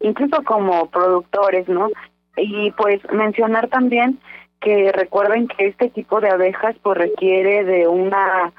incluso 0.00 0.42
como 0.42 0.90
productores, 0.90 1.68
¿no? 1.68 1.88
Y 2.36 2.72
pues 2.72 3.00
mencionar 3.12 3.68
también 3.68 4.18
que 4.60 4.90
recuerden 4.92 5.46
que 5.46 5.68
este 5.68 5.88
tipo 5.88 6.20
de 6.20 6.30
abejas 6.30 6.74
pues 6.82 6.98
requiere 6.98 7.64
de 7.64 7.86
una 7.86 8.52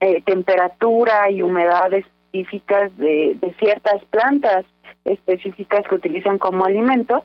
eh, 0.00 0.22
temperatura 0.22 1.30
y 1.30 1.42
humedad 1.42 1.92
específicas 1.92 2.96
de, 2.96 3.36
de 3.38 3.54
ciertas 3.58 4.02
plantas 4.06 4.64
específicas 5.04 5.86
que 5.88 5.94
utilizan 5.94 6.38
como 6.38 6.64
alimento 6.64 7.24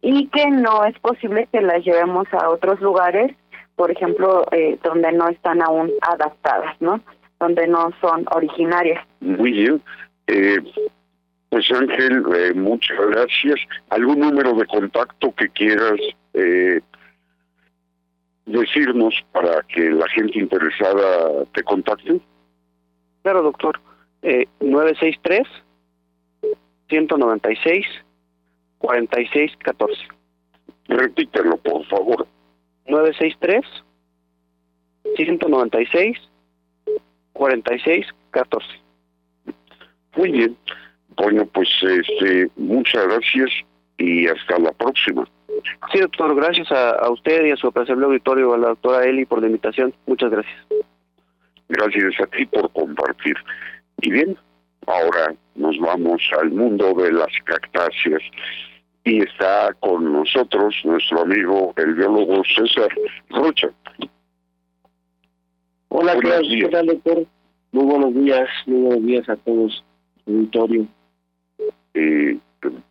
y 0.00 0.28
que 0.28 0.46
no 0.50 0.84
es 0.84 0.98
posible 0.98 1.48
que 1.52 1.60
las 1.60 1.84
llevemos 1.84 2.26
a 2.32 2.48
otros 2.48 2.80
lugares, 2.80 3.34
por 3.76 3.90
ejemplo, 3.90 4.46
eh, 4.52 4.78
donde 4.82 5.12
no 5.12 5.28
están 5.28 5.62
aún 5.62 5.90
adaptadas, 6.00 6.74
¿no? 6.80 7.00
Donde 7.38 7.66
no 7.68 7.90
son 8.00 8.24
originarias. 8.30 9.04
Muy 9.20 9.52
bien. 9.52 9.82
Eh, 10.26 10.60
pues 11.48 11.70
Ángel, 11.70 12.24
eh, 12.34 12.52
muchas 12.54 12.98
gracias. 13.10 13.60
¿Algún 13.90 14.20
número 14.20 14.52
de 14.54 14.66
contacto 14.66 15.34
que 15.34 15.48
quieras 15.48 15.98
eh, 16.34 16.80
decirnos 18.44 19.14
para 19.32 19.62
que 19.62 19.90
la 19.90 20.06
gente 20.08 20.38
interesada 20.38 21.44
te 21.52 21.62
contacte? 21.62 22.20
Claro, 23.22 23.42
doctor. 23.42 23.80
Eh, 24.22 24.46
963 24.60 25.46
196 26.88 27.86
4614. 28.78 30.08
Repítelo, 30.88 31.56
por 31.58 31.84
favor. 31.86 32.26
963 32.86 33.64
196 35.16 36.18
4614. 37.32 38.66
Muy 40.16 40.32
bien. 40.32 40.56
Bueno, 41.16 41.46
pues 41.46 41.68
este, 41.82 42.48
muchas 42.56 43.06
gracias 43.06 43.50
y 43.98 44.26
hasta 44.26 44.58
la 44.58 44.72
próxima. 44.72 45.28
Sí, 45.92 45.98
doctor, 45.98 46.34
gracias 46.34 46.70
a, 46.70 46.90
a 46.90 47.10
usted 47.10 47.46
y 47.46 47.50
a 47.50 47.56
su 47.56 47.66
apreciable 47.66 48.06
auditorio, 48.06 48.54
a 48.54 48.58
la 48.58 48.68
doctora 48.68 49.04
Eli 49.04 49.24
por 49.24 49.40
la 49.40 49.46
invitación. 49.48 49.92
Muchas 50.06 50.30
gracias. 50.30 50.56
Gracias 51.68 52.20
a 52.20 52.26
ti 52.26 52.46
por 52.46 52.72
compartir. 52.72 53.36
Y 54.00 54.10
bien, 54.10 54.38
ahora 54.86 55.34
nos 55.58 55.78
vamos 55.78 56.22
al 56.40 56.50
mundo 56.50 56.94
de 56.94 57.12
las 57.12 57.32
cactáceas 57.44 58.22
y 59.04 59.22
está 59.22 59.72
con 59.80 60.12
nosotros 60.12 60.74
nuestro 60.84 61.22
amigo 61.22 61.74
el 61.76 61.94
biólogo 61.94 62.42
César 62.44 62.88
Rocha. 63.30 63.68
Hola, 65.88 66.16
¿qué 66.20 66.68
tal, 66.68 66.86
doctor? 66.86 67.26
Muy 67.72 67.84
buenos 67.84 68.14
días, 68.14 68.48
muy 68.66 68.82
buenos 68.82 69.06
días 69.06 69.28
a 69.28 69.36
todos, 69.36 69.84
auditorio. 70.26 70.86
Eh, 71.94 72.38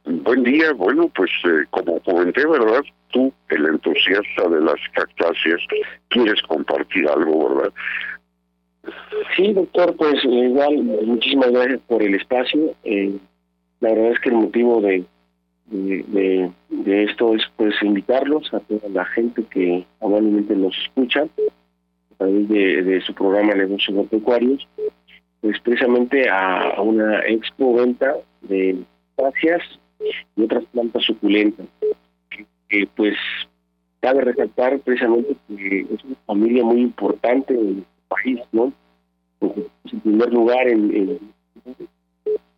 buen 0.05 0.43
día, 0.43 0.73
bueno, 0.73 1.09
pues 1.15 1.31
eh, 1.45 1.65
como 1.69 1.99
comenté, 2.01 2.45
¿verdad? 2.45 2.81
Tú, 3.09 3.31
el 3.49 3.65
entusiasta 3.65 4.49
de 4.49 4.61
las 4.61 4.79
cactáceas, 4.93 5.61
quieres 6.09 6.41
compartir 6.43 7.07
algo, 7.07 7.55
¿verdad? 7.55 7.73
Sí, 9.35 9.53
doctor, 9.53 9.95
pues 9.95 10.23
igual, 10.23 10.83
muchísimas 10.83 11.51
gracias 11.51 11.79
por 11.87 12.01
el 12.01 12.15
espacio. 12.15 12.73
Eh, 12.83 13.17
la 13.79 13.89
verdad 13.89 14.11
es 14.13 14.19
que 14.19 14.29
el 14.29 14.35
motivo 14.35 14.81
de, 14.81 15.03
de, 15.69 17.03
esto 17.03 17.35
es 17.35 17.43
pues 17.55 17.75
invitarlos 17.81 18.51
a 18.53 18.59
toda 18.61 18.89
la 18.89 19.05
gente 19.05 19.43
que 19.49 19.85
amablemente 20.01 20.55
nos 20.55 20.75
escucha 20.77 21.23
a 21.23 22.15
través 22.17 22.49
de, 22.49 23.01
su 23.05 23.13
programa 23.13 23.53
Negocios 23.53 23.89
Agropecuarios, 23.89 24.67
pues 25.41 25.59
precisamente 25.59 26.29
a, 26.29 26.81
una 26.81 27.19
expo 27.27 27.75
venta 27.75 28.15
de 28.41 28.77
cactáceas 29.15 29.61
y 30.35 30.43
otras 30.43 30.63
plantas 30.71 31.03
suculentas, 31.03 31.67
que, 32.29 32.45
que 32.69 32.87
pues 32.95 33.15
cabe 33.99 34.21
resaltar 34.21 34.79
precisamente 34.79 35.35
que 35.47 35.81
es 35.81 36.03
una 36.03 36.15
familia 36.25 36.63
muy 36.63 36.81
importante 36.81 37.53
en 37.53 37.85
país, 38.07 38.39
¿no? 38.51 38.73
En 39.41 39.99
primer 40.01 40.33
lugar, 40.33 40.67
en, 40.67 40.95
en 40.95 41.19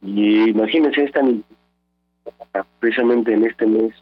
Y 0.02 0.50
imagínense, 0.50 1.04
es 1.04 1.12
tan 1.12 1.44
precisamente 2.80 3.34
en 3.34 3.46
este 3.46 3.66
mes, 3.66 3.94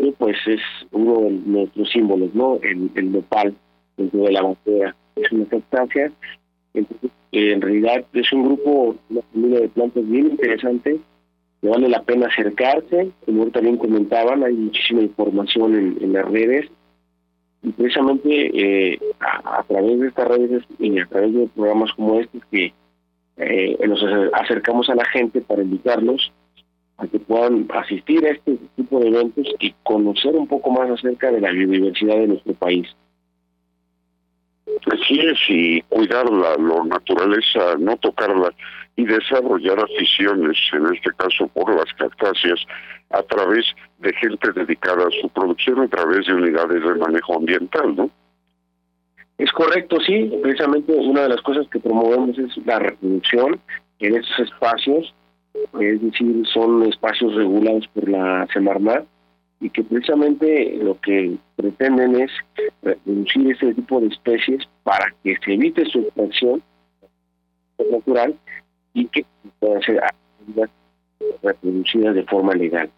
y 0.00 0.10
pues 0.12 0.36
es 0.46 0.60
uno 0.92 1.20
de 1.20 1.30
nuestros 1.30 1.90
símbolos, 1.90 2.34
¿no? 2.34 2.58
El, 2.62 2.90
el 2.94 3.12
nopal 3.12 3.54
dentro 3.96 4.22
de 4.22 4.32
la 4.32 4.42
bandera. 4.42 4.96
Es 5.16 5.30
una 5.30 5.48
sustancia, 5.48 6.10
entonces, 6.72 7.10
en 7.32 7.60
realidad 7.60 8.04
es 8.12 8.32
un 8.32 8.44
grupo, 8.44 8.96
una 9.10 9.22
familia 9.32 9.60
de 9.60 9.68
plantas 9.68 10.08
bien 10.08 10.26
interesante, 10.30 10.98
que 11.60 11.68
vale 11.68 11.88
la 11.88 12.02
pena 12.02 12.26
acercarse, 12.26 13.10
como 13.24 13.46
también 13.46 13.76
comentaban, 13.76 14.42
hay 14.42 14.54
muchísima 14.54 15.02
información 15.02 15.96
en 16.00 16.12
las 16.12 16.28
redes, 16.28 16.68
y 17.64 17.72
precisamente 17.72 18.92
eh, 18.92 18.98
a, 19.20 19.62
través 19.64 19.98
de 19.98 20.08
estas 20.08 20.28
redes 20.28 20.62
y 20.78 20.98
a 21.00 21.06
través 21.06 21.34
de 21.34 21.48
programas 21.48 21.90
como 21.94 22.20
este 22.20 22.38
que 22.50 22.72
eh, 23.38 23.76
nos 23.88 24.04
acercamos 24.34 24.88
a 24.90 24.94
la 24.94 25.04
gente 25.06 25.40
para 25.40 25.62
invitarlos 25.62 26.30
a 26.98 27.06
que 27.06 27.18
puedan 27.18 27.66
asistir 27.74 28.24
a 28.26 28.30
este 28.30 28.58
tipo 28.76 29.00
de 29.00 29.08
eventos 29.08 29.46
y 29.58 29.74
conocer 29.82 30.36
un 30.36 30.46
poco 30.46 30.70
más 30.70 30.90
acerca 30.90 31.32
de 31.32 31.40
la 31.40 31.50
biodiversidad 31.50 32.16
de 32.16 32.28
nuestro 32.28 32.52
país. 32.54 32.86
Así 34.92 35.20
es, 35.20 35.38
y 35.48 35.80
cuidarla, 35.82 36.56
la 36.58 36.84
naturaleza, 36.84 37.76
no 37.78 37.96
tocarla 37.96 38.52
y 38.96 39.04
desarrollar 39.04 39.78
aficiones, 39.80 40.56
en 40.72 40.94
este 40.94 41.10
caso 41.16 41.48
por 41.48 41.74
las 41.74 41.92
cactáceas, 41.94 42.60
a 43.10 43.22
través 43.22 43.64
de 43.98 44.12
gente 44.14 44.52
dedicada 44.52 45.06
a 45.06 45.20
su 45.20 45.28
producción, 45.30 45.80
a 45.80 45.88
través 45.88 46.26
de 46.26 46.34
unidades 46.34 46.82
de 46.82 46.94
manejo 46.94 47.36
ambiental, 47.36 47.96
¿no? 47.96 48.10
Es 49.38 49.50
correcto, 49.52 49.98
sí. 50.00 50.30
Precisamente 50.42 50.92
una 50.92 51.22
de 51.22 51.30
las 51.30 51.40
cosas 51.42 51.66
que 51.68 51.80
promovemos 51.80 52.38
es 52.38 52.56
la 52.64 52.78
reproducción 52.78 53.60
en 53.98 54.16
estos 54.16 54.38
espacios, 54.40 55.14
es 55.80 56.02
decir, 56.02 56.46
son 56.52 56.84
espacios 56.84 57.34
regulados 57.34 57.86
por 57.88 58.08
la 58.08 58.46
Semarnat 58.52 59.06
y 59.64 59.70
que 59.70 59.82
precisamente 59.82 60.76
lo 60.82 61.00
que 61.00 61.38
pretenden 61.56 62.20
es 62.20 62.30
reducir 62.82 63.50
ese 63.50 63.72
tipo 63.72 63.98
de 63.98 64.08
especies 64.08 64.62
para 64.82 65.06
que 65.24 65.38
se 65.42 65.54
evite 65.54 65.86
su 65.86 66.00
extracción 66.00 66.62
natural 67.90 68.38
y 68.92 69.06
que 69.06 69.24
puedan 69.60 69.80
ser 69.80 70.02
reproducidas 71.42 72.14
de 72.14 72.24
forma 72.24 72.52
legal. 72.52 72.90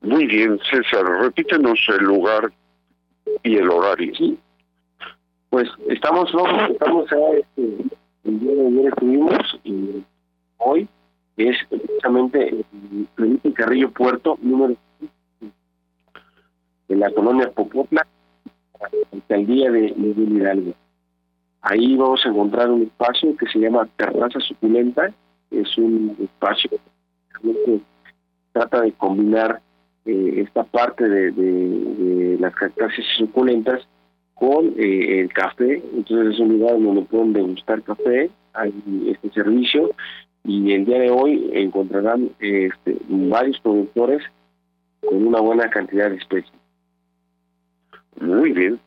Muy 0.00 0.26
bien, 0.26 0.58
César, 0.68 1.04
repítenos 1.20 1.78
el 1.88 2.04
lugar 2.04 2.52
y 3.44 3.58
el 3.58 3.70
horario. 3.70 4.16
Sí. 4.16 4.36
Pues 5.50 5.68
estamos, 5.88 6.28
estamos 6.70 7.04
este, 7.12 7.76
el 8.24 8.40
día 8.40 8.52
de 8.52 8.66
ayer 8.66 8.86
estuvimos 8.88 9.60
y 9.62 10.02
hoy 10.56 10.88
es 11.36 11.56
precisamente 11.68 12.64
Felipe 13.14 13.52
Carrillo 13.52 13.90
Puerto, 13.90 14.38
número 14.40 14.74
de 16.88 16.96
la 16.96 17.10
colonia 17.10 17.50
Popotla, 17.50 18.06
alcaldía 19.12 19.70
de 19.70 19.94
Miguel 19.96 20.36
Hidalgo. 20.36 20.74
Ahí 21.62 21.96
vamos 21.96 22.24
a 22.24 22.28
encontrar 22.28 22.70
un 22.70 22.82
espacio 22.82 23.36
que 23.36 23.46
se 23.46 23.58
llama 23.58 23.88
Terraza 23.96 24.40
Suculenta, 24.40 25.12
es 25.50 25.76
un 25.76 26.16
espacio 26.20 26.70
que 27.42 27.80
trata 28.52 28.80
de 28.80 28.92
combinar 28.92 29.60
eh, 30.04 30.44
esta 30.46 30.64
parte 30.64 31.08
de, 31.08 31.32
de, 31.32 32.38
las 32.38 32.54
cactáceas 32.54 33.06
suculentas 33.18 33.86
con 34.34 34.66
eh, 34.78 35.20
el 35.20 35.32
café, 35.32 35.82
entonces 35.94 36.34
es 36.34 36.40
un 36.40 36.58
lugar 36.58 36.80
donde 36.80 37.02
pueden 37.02 37.32
degustar 37.32 37.82
café, 37.82 38.30
hay 38.52 38.72
este 39.08 39.30
servicio 39.30 39.90
y 40.46 40.72
el 40.72 40.84
día 40.84 41.00
de 41.00 41.10
hoy 41.10 41.50
encontrarán 41.52 42.30
este, 42.38 42.96
varios 43.08 43.58
productores 43.60 44.22
con 45.00 45.26
una 45.26 45.40
buena 45.40 45.68
cantidad 45.68 46.08
de 46.08 46.16
especies. 46.16 46.52
Muy 48.20 48.52
bien, 48.52 48.80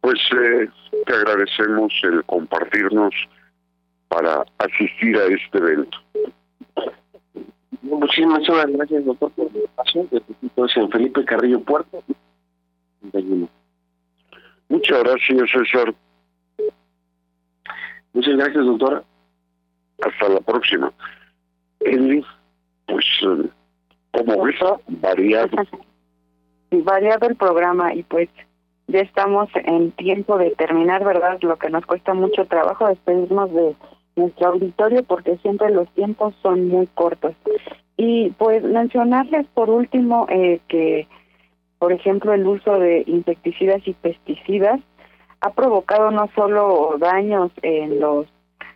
pues 0.00 0.18
eh, 0.36 0.68
te 1.06 1.14
agradecemos 1.14 1.92
el 2.02 2.24
compartirnos 2.24 3.14
para 4.08 4.44
asistir 4.58 5.16
a 5.16 5.26
este 5.26 5.58
evento. 5.58 5.98
Muchísimas 7.82 8.42
gracias, 8.48 9.04
doctor, 9.04 9.30
por 9.32 9.52
la 9.52 9.58
invitación. 9.58 10.08
en 10.76 10.90
Felipe 10.90 11.24
Carrillo 11.24 11.60
Puerto. 11.60 12.02
Muchas 14.68 14.98
gracias, 15.04 15.50
César. 15.50 15.94
Muchas 18.12 18.36
gracias, 18.36 18.64
doctor. 18.66 19.04
Hasta 20.02 20.28
la 20.28 20.40
próxima. 20.40 20.92
Eli, 21.80 22.24
pues, 22.86 23.04
eh, 23.22 23.48
como 24.12 24.44
ves, 24.44 24.56
variado. 24.88 25.56
Variado 26.70 27.28
el 27.28 27.36
programa 27.36 27.94
y 27.94 28.02
pues 28.02 28.28
ya 28.88 29.00
estamos 29.00 29.48
en 29.54 29.92
tiempo 29.92 30.38
de 30.38 30.50
terminar, 30.52 31.04
¿verdad? 31.04 31.38
Lo 31.42 31.56
que 31.56 31.70
nos 31.70 31.86
cuesta 31.86 32.14
mucho 32.14 32.44
trabajo 32.46 32.88
despedirnos 32.88 33.52
de 33.52 33.76
nuestro 34.16 34.48
auditorio 34.48 35.02
porque 35.04 35.36
siempre 35.38 35.70
los 35.70 35.88
tiempos 35.90 36.34
son 36.42 36.68
muy 36.68 36.86
cortos. 36.88 37.34
Y 37.96 38.30
pues 38.30 38.62
mencionarles 38.62 39.46
por 39.54 39.70
último 39.70 40.26
eh, 40.28 40.60
que, 40.68 41.06
por 41.78 41.92
ejemplo, 41.92 42.32
el 42.32 42.46
uso 42.46 42.78
de 42.78 43.04
insecticidas 43.06 43.86
y 43.86 43.92
pesticidas 43.94 44.80
ha 45.40 45.50
provocado 45.50 46.10
no 46.10 46.28
solo 46.34 46.96
daños 46.98 47.52
en 47.62 48.00
los 48.00 48.26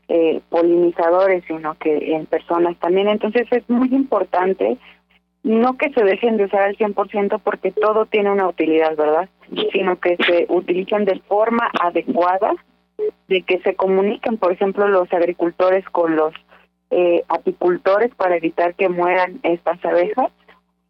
eh, 0.08 0.40
polinizadores, 0.48 1.44
sino 1.46 1.74
que 1.76 2.14
en 2.14 2.26
personas 2.26 2.76
también. 2.78 3.08
Entonces 3.08 3.46
es 3.50 3.68
muy 3.68 3.88
importante 3.94 4.78
no 5.42 5.76
que 5.78 5.90
se 5.92 6.04
dejen 6.04 6.36
de 6.36 6.44
usar 6.44 6.62
al 6.62 6.76
100% 6.76 7.40
porque 7.42 7.70
todo 7.70 8.06
tiene 8.06 8.30
una 8.30 8.48
utilidad, 8.48 8.96
¿verdad? 8.96 9.28
Sino 9.72 9.98
que 9.98 10.16
se 10.16 10.46
utilicen 10.48 11.04
de 11.04 11.20
forma 11.20 11.70
adecuada, 11.80 12.54
de 13.28 13.42
que 13.42 13.60
se 13.60 13.74
comuniquen, 13.74 14.36
por 14.36 14.52
ejemplo, 14.52 14.88
los 14.88 15.10
agricultores 15.12 15.84
con 15.90 16.16
los 16.16 16.34
eh, 16.90 17.22
apicultores 17.28 18.14
para 18.14 18.36
evitar 18.36 18.74
que 18.74 18.88
mueran 18.88 19.40
estas 19.42 19.82
abejas 19.84 20.30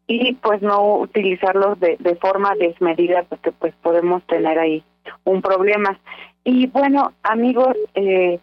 y 0.06 0.34
pues 0.34 0.62
no 0.62 0.96
utilizarlos 0.96 1.78
de, 1.78 1.96
de 1.98 2.16
forma 2.16 2.54
desmedida 2.56 3.24
porque 3.28 3.52
pues 3.52 3.74
podemos 3.82 4.22
tener 4.24 4.58
ahí 4.58 4.82
un 5.24 5.42
problema. 5.42 6.00
Y 6.44 6.66
bueno, 6.68 7.12
amigos, 7.22 7.76
eh, 7.94 8.40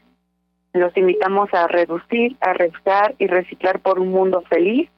los 0.76 0.95
invitamos 0.97 1.53
a 1.53 1.67
reducir, 1.67 2.36
a 2.41 2.53
reusar 2.53 3.15
y 3.17 3.28
reciclar 3.28 3.80
por 3.80 3.99
un 3.99 4.09
mundo 4.09 4.43
feliz. 4.49 4.89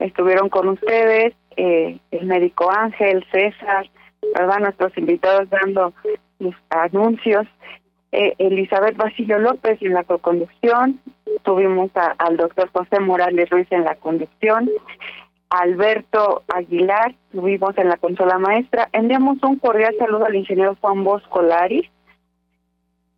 Estuvieron 0.00 0.48
con 0.48 0.68
ustedes 0.68 1.34
eh, 1.56 1.98
el 2.10 2.26
médico 2.26 2.70
Ángel, 2.70 3.24
César, 3.30 3.88
¿verdad? 4.34 4.58
Nuestros 4.58 4.98
invitados 4.98 5.48
dando 5.48 5.92
los 6.40 6.54
anuncios. 6.70 7.46
Eh, 8.10 8.34
Elizabeth 8.38 8.96
Basilio 8.96 9.38
López 9.38 9.80
en 9.80 9.94
la 9.94 10.02
co-conducción. 10.02 11.00
Tuvimos 11.44 11.90
al 11.94 12.36
doctor 12.36 12.68
José 12.72 12.98
Morales 12.98 13.48
Ruiz 13.48 13.68
en 13.70 13.84
la 13.84 13.94
conducción. 13.94 14.68
Alberto 15.50 16.42
Aguilar, 16.52 17.14
tuvimos 17.30 17.78
en 17.78 17.88
la 17.88 17.96
consola 17.96 18.38
maestra. 18.38 18.88
Enviamos 18.92 19.38
un 19.44 19.56
cordial 19.58 19.94
saludo 19.98 20.26
al 20.26 20.34
ingeniero 20.34 20.76
Juan 20.80 21.04
Bosco 21.04 21.42
Laris 21.42 21.88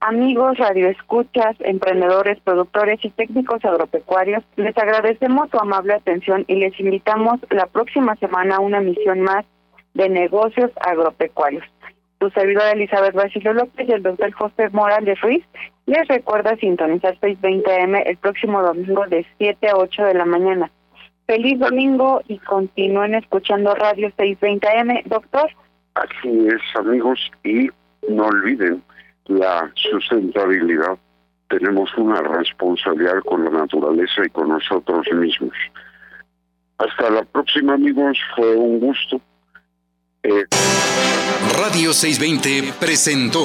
Amigos 0.06 0.58
radioescuchas, 0.58 1.56
emprendedores, 1.60 2.38
productores 2.40 3.02
y 3.02 3.08
técnicos 3.08 3.64
agropecuarios, 3.64 4.44
les 4.56 4.76
agradecemos 4.76 5.48
su 5.48 5.58
amable 5.58 5.94
atención 5.94 6.44
y 6.46 6.56
les 6.56 6.78
invitamos 6.78 7.40
la 7.48 7.64
próxima 7.64 8.14
semana 8.16 8.56
a 8.56 8.60
una 8.60 8.80
misión 8.80 9.22
más 9.22 9.46
de 9.94 10.10
negocios 10.10 10.70
agropecuarios. 10.82 11.64
Su 12.20 12.28
servidora 12.28 12.72
Elizabeth 12.72 13.14
Basilio 13.14 13.54
López 13.54 13.88
y 13.88 13.92
el 13.92 14.02
doctor 14.02 14.30
José 14.32 14.68
Morales 14.72 15.18
Ruiz 15.22 15.42
les 15.86 16.06
recuerda 16.06 16.54
sintonizar 16.56 17.18
620M 17.20 18.02
el 18.04 18.18
próximo 18.18 18.60
domingo 18.60 19.06
de 19.06 19.24
7 19.38 19.68
a 19.70 19.76
8 19.78 20.04
de 20.04 20.14
la 20.14 20.26
mañana. 20.26 20.70
Feliz 21.26 21.58
domingo 21.58 22.20
y 22.28 22.36
continúen 22.40 23.14
escuchando 23.14 23.74
Radio 23.74 24.12
620M, 24.18 25.04
doctor. 25.04 25.50
Así 25.94 26.46
es, 26.46 26.60
amigos, 26.76 27.18
y 27.42 27.70
no 28.06 28.26
olviden 28.26 28.82
la 29.26 29.70
sustentabilidad, 29.74 30.98
tenemos 31.48 31.90
una 31.96 32.20
responsabilidad 32.20 33.20
con 33.24 33.44
la 33.44 33.50
naturaleza 33.50 34.24
y 34.24 34.30
con 34.30 34.48
nosotros 34.48 35.06
mismos. 35.12 35.54
Hasta 36.78 37.10
la 37.10 37.24
próxima 37.24 37.74
amigos, 37.74 38.18
fue 38.34 38.56
un 38.56 38.80
gusto. 38.80 39.20
Eh, 40.22 40.46
Radio 41.56 41.92
620 41.92 42.74
presentó 42.80 43.44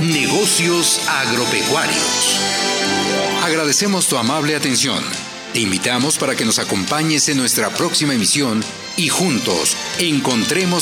Negocios 0.00 1.06
Agropecuarios. 1.08 2.40
Agradecemos 3.44 4.08
tu 4.08 4.16
amable 4.16 4.56
atención. 4.56 4.98
Te 5.52 5.60
invitamos 5.60 6.16
para 6.16 6.34
que 6.34 6.44
nos 6.44 6.58
acompañes 6.58 7.28
en 7.28 7.36
nuestra 7.36 7.70
próxima 7.70 8.14
emisión 8.14 8.62
y 8.96 9.08
juntos 9.08 9.76
encontremos 9.98 10.78